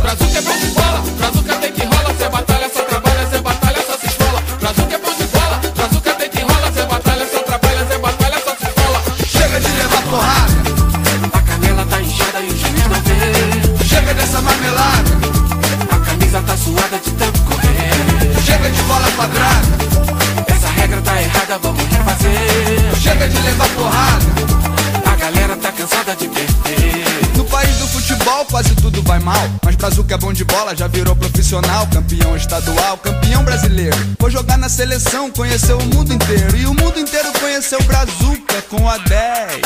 Quase 28.52 28.76
tudo 28.76 29.02
vai 29.04 29.18
mal 29.20 29.50
Brazuca 29.82 30.13
é 30.13 30.17
bom 30.20 30.32
de 30.32 30.44
bola, 30.44 30.76
já 30.76 30.86
virou 30.86 31.15
profissional 31.15 31.88
Campeão 31.88 32.38
estadual, 32.38 33.00
campeão 33.00 33.44
brasileiro. 33.44 33.98
Foi 34.20 34.30
jogar 34.30 34.56
na 34.56 34.70
seleção, 34.70 35.32
conheceu 35.32 35.76
o 35.80 35.86
mundo 35.88 36.13
inteiro. 36.13 36.56
E 36.56 36.67
o 36.67 36.74
mundo 36.76 37.00
inteiro 37.00 37.34
conheceu 37.39 37.82
Brazuca 37.82 38.62
com 38.70 38.88
a 38.88 39.00
10 39.00 39.62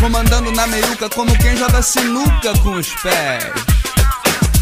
Comandando 0.00 0.50
na 0.52 0.66
meiuca 0.66 1.10
como 1.10 1.36
quem 1.36 1.54
joga 1.54 1.82
sinuca 1.82 2.58
com 2.62 2.70
os 2.76 2.88
pés. 3.02 3.44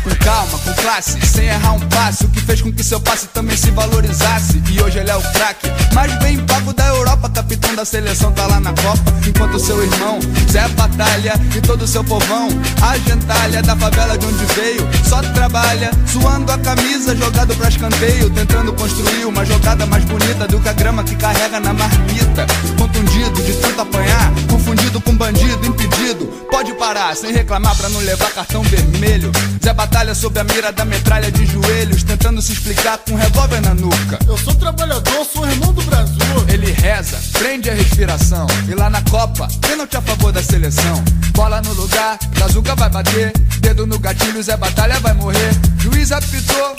Com 0.03 0.25
calma, 0.25 0.59
com 0.59 0.75
classe, 0.83 1.21
sem 1.25 1.47
errar 1.47 1.75
um 1.75 1.81
passe. 1.89 2.25
O 2.25 2.31
que 2.31 2.41
fez 2.41 2.61
com 2.63 2.73
que 2.73 2.83
seu 2.83 3.01
passe 3.01 3.29
também 3.29 3.57
se 3.57 3.71
valorizasse. 3.71 4.61
E 4.73 4.83
hoje 4.83 4.99
ele 4.99 5.11
é 5.11 5.17
o 5.17 5.23
craque, 5.33 5.69
mais 5.95 6.13
bem 6.19 6.39
pago 6.47 6.73
da 6.73 6.87
Europa. 6.87 7.29
Capitão 7.31 7.75
da 7.75 7.85
seleção 7.85 8.33
tá 8.33 8.47
lá 8.47 8.61
na 8.61 8.73
Copa. 8.73 9.13
Enquanto 9.27 9.59
seu 9.59 9.83
irmão, 9.83 10.19
Zé 10.51 10.67
Batalha 10.69 11.35
e 11.57 11.61
todo 11.61 11.87
seu 11.87 12.03
povão, 12.05 12.49
a 12.83 12.99
gentalha 12.99 13.63
da 13.63 13.77
favela 13.77 14.17
de 14.17 14.27
onde 14.27 14.45
veio, 14.55 14.89
só 15.09 15.21
trabalha, 15.21 15.91
suando 16.07 16.51
a 16.53 16.59
camisa, 16.59 17.17
jogado 17.17 17.55
pra 17.57 17.69
escanteio. 17.69 18.31
Tentando 18.31 18.73
construir 18.73 19.25
uma 19.25 19.45
jogada 19.45 19.87
mais 19.87 20.05
bonita 20.05 20.47
do 20.47 20.61
que 20.61 20.69
a 20.69 20.73
grama 20.73 21.05
que 21.05 21.17
carrega 21.17 21.61
na 21.61 21.73
marmita. 21.73 22.47
Contundido 22.79 23.43
de 23.43 23.53
tanto 23.55 23.81
apanhar, 23.81 24.33
confundido 24.49 25.01
com 25.01 25.17
bandido, 25.17 25.67
impedido. 25.67 26.27
Pode 26.51 26.73
parar, 26.75 27.15
sem 27.17 27.33
reclamar 27.33 27.77
pra 27.77 27.89
não 27.89 28.01
levar 28.01 28.31
cartão 28.31 28.63
vermelho. 28.63 29.31
Zé 29.63 29.73
Batalha 29.73 30.15
sob 30.15 30.39
a 30.39 30.45
mira 30.45 30.73
da 30.73 30.85
metralha 30.85 31.31
de 31.31 31.47
joelhos, 31.47 32.03
tentando 32.03 32.43
se 32.43 32.53
explicar 32.53 32.99
com 32.99 33.13
um 33.13 33.17
revólver 33.17 33.61
na 33.61 33.75
nuca. 33.75 34.19
Eu 34.27 34.37
sou 34.37 34.55
trabalhador, 34.55 35.25
sou 35.25 35.49
irmão 35.49 35.73
do 35.73 35.80
Brasil. 35.83 36.45
Ele 36.49 36.73
reza, 36.73 37.19
prende 37.33 37.71
a 37.71 37.75
respiração. 37.75 38.47
E 38.69 38.75
lá 38.75 38.91
na 38.91 39.03
Copa, 39.03 39.49
pênalti 39.61 39.97
a 39.97 40.03
favor 40.03 40.33
da 40.33 40.43
seleção. 40.43 41.03
Bola 41.33 41.61
no 41.63 41.73
lugar, 41.75 42.19
Brazuca 42.35 42.75
vai 42.75 42.89
bater. 42.91 43.33
Dedo 43.61 43.87
no 43.87 43.99
gatilho, 43.99 44.43
Zé 44.43 44.57
Batalha 44.57 44.99
vai 45.01 45.13
morrer. 45.15 45.51
Juiz 45.79 46.13
apitou. 46.13 46.77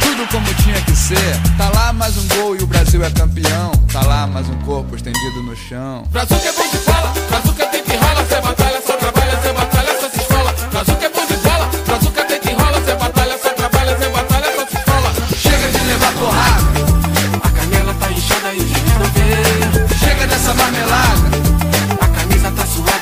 Tudo 0.00 0.26
como 0.30 0.54
tinha 0.62 0.80
que 0.82 0.94
ser. 0.94 1.40
Tá 1.56 1.70
lá 1.70 1.92
mais 1.92 2.16
um 2.16 2.28
gol 2.28 2.56
e 2.56 2.62
o 2.62 2.66
Brasil 2.66 3.02
é 3.04 3.10
campeão. 3.10 3.72
Tá 3.92 4.02
lá 4.02 4.26
mais 4.26 4.48
um 4.48 4.58
corpo 4.60 4.94
estendido 4.94 5.42
no 5.42 5.56
chão. 5.56 6.04
Brazuca 6.10 6.48
é 6.48 6.52
bom 6.52 6.68
de 6.70 6.78
bola, 6.78 7.12
Brazuca 7.28 7.63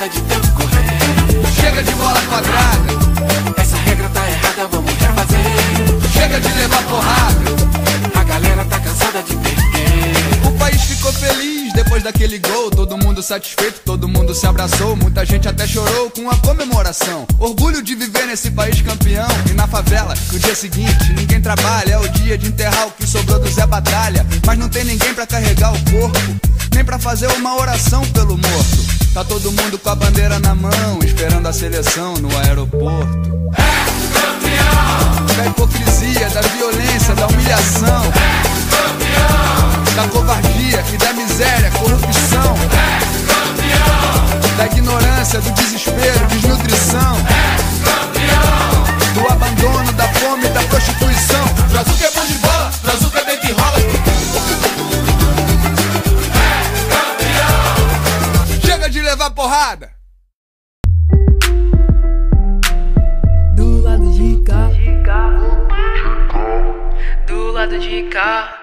Chega 0.03 0.15
de 0.15 0.21
tanto 0.23 0.51
correr. 0.55 1.53
Chega 1.61 1.81
de 1.81 1.91
bola 1.93 2.19
quadrada. 2.27 3.55
Essa 3.55 3.77
regra 3.77 4.09
tá 4.09 4.29
errada, 4.29 4.67
vamos 4.69 4.91
refazer. 4.91 6.11
Chega 6.11 6.41
de 6.41 6.53
levar 6.59 6.83
porrada. 6.83 8.19
A 8.19 8.23
galera 8.25 8.65
tá 8.65 8.81
cansada 8.81 9.23
de 9.23 9.33
perder. 9.37 10.45
O 10.45 10.51
país 10.59 10.81
ficou 10.81 11.13
feliz 11.13 11.72
satisfeito, 13.23 13.81
todo 13.85 14.07
mundo 14.07 14.35
se 14.35 14.45
abraçou, 14.45 14.95
muita 14.95 15.25
gente 15.25 15.47
até 15.47 15.65
chorou 15.65 16.11
com 16.11 16.29
a 16.29 16.35
comemoração. 16.37 17.25
Orgulho 17.39 17.81
de 17.81 17.95
viver 17.95 18.27
nesse 18.27 18.51
país 18.51 18.79
campeão. 18.81 19.25
E 19.49 19.53
na 19.53 19.65
favela, 19.65 20.13
no 20.31 20.37
dia 20.37 20.53
seguinte, 20.53 21.13
ninguém 21.17 21.41
trabalha. 21.41 21.93
É 21.93 21.97
o 21.97 22.07
dia 22.09 22.37
de 22.37 22.47
enterrar 22.47 22.87
o 22.87 22.91
que 22.91 23.07
sobrou 23.07 23.39
do 23.39 23.49
Zé 23.49 23.65
Batalha. 23.65 24.25
Mas 24.45 24.59
não 24.59 24.69
tem 24.69 24.83
ninguém 24.83 25.13
pra 25.13 25.25
carregar 25.25 25.73
o 25.73 25.91
corpo, 25.91 26.19
nem 26.75 26.83
pra 26.83 26.99
fazer 26.99 27.27
uma 27.31 27.55
oração 27.55 28.05
pelo 28.07 28.37
morto. 28.37 28.77
Tá 29.13 29.23
todo 29.23 29.51
mundo 29.51 29.79
com 29.79 29.89
a 29.89 29.95
bandeira 29.95 30.37
na 30.39 30.53
mão, 30.53 30.99
esperando 31.03 31.47
a 31.47 31.53
seleção 31.53 32.15
no 32.15 32.29
aeroporto. 32.39 33.31
É 33.57 34.19
campeão! 34.19 35.35
Da 35.37 35.47
hipocrisia, 35.47 36.29
da 36.29 36.41
violência, 36.41 37.15
da 37.15 37.27
humilhação. 37.27 38.03
É! 38.49 38.52
Da 39.95 40.07
covardia 40.07 40.83
e 40.91 40.97
da 40.97 41.13
miséria, 41.13 41.69
corrupção. 41.71 42.55
É 42.73 42.99
campeão! 43.27 44.57
Da 44.57 44.65
ignorância, 44.65 45.39
do 45.39 45.51
desespero, 45.51 46.25
desnutrição. 46.27 47.15
É 47.29 47.55
campeão! 47.85 49.13
Do 49.13 49.31
abandono, 49.31 49.93
da 49.93 50.07
fome, 50.15 50.47
da 50.49 50.63
prostituição. 50.63 51.45
Brazuca 51.69 52.05
é 52.05 52.11
bom 52.11 52.25
de 52.25 52.33
bola, 52.39 52.71
Brazuca 52.81 53.23
deita 53.23 53.47
e 53.47 53.51
rola. 53.51 53.77
Chega 58.65 58.89
de 58.89 58.99
levar 58.99 59.29
porrada! 59.29 59.91
Do 63.55 63.81
lado 63.83 64.11
de 64.11 64.43
cá. 64.43 64.71
Do 67.27 67.51
lado 67.51 67.77
de 67.79 68.03
cá. 68.09 68.62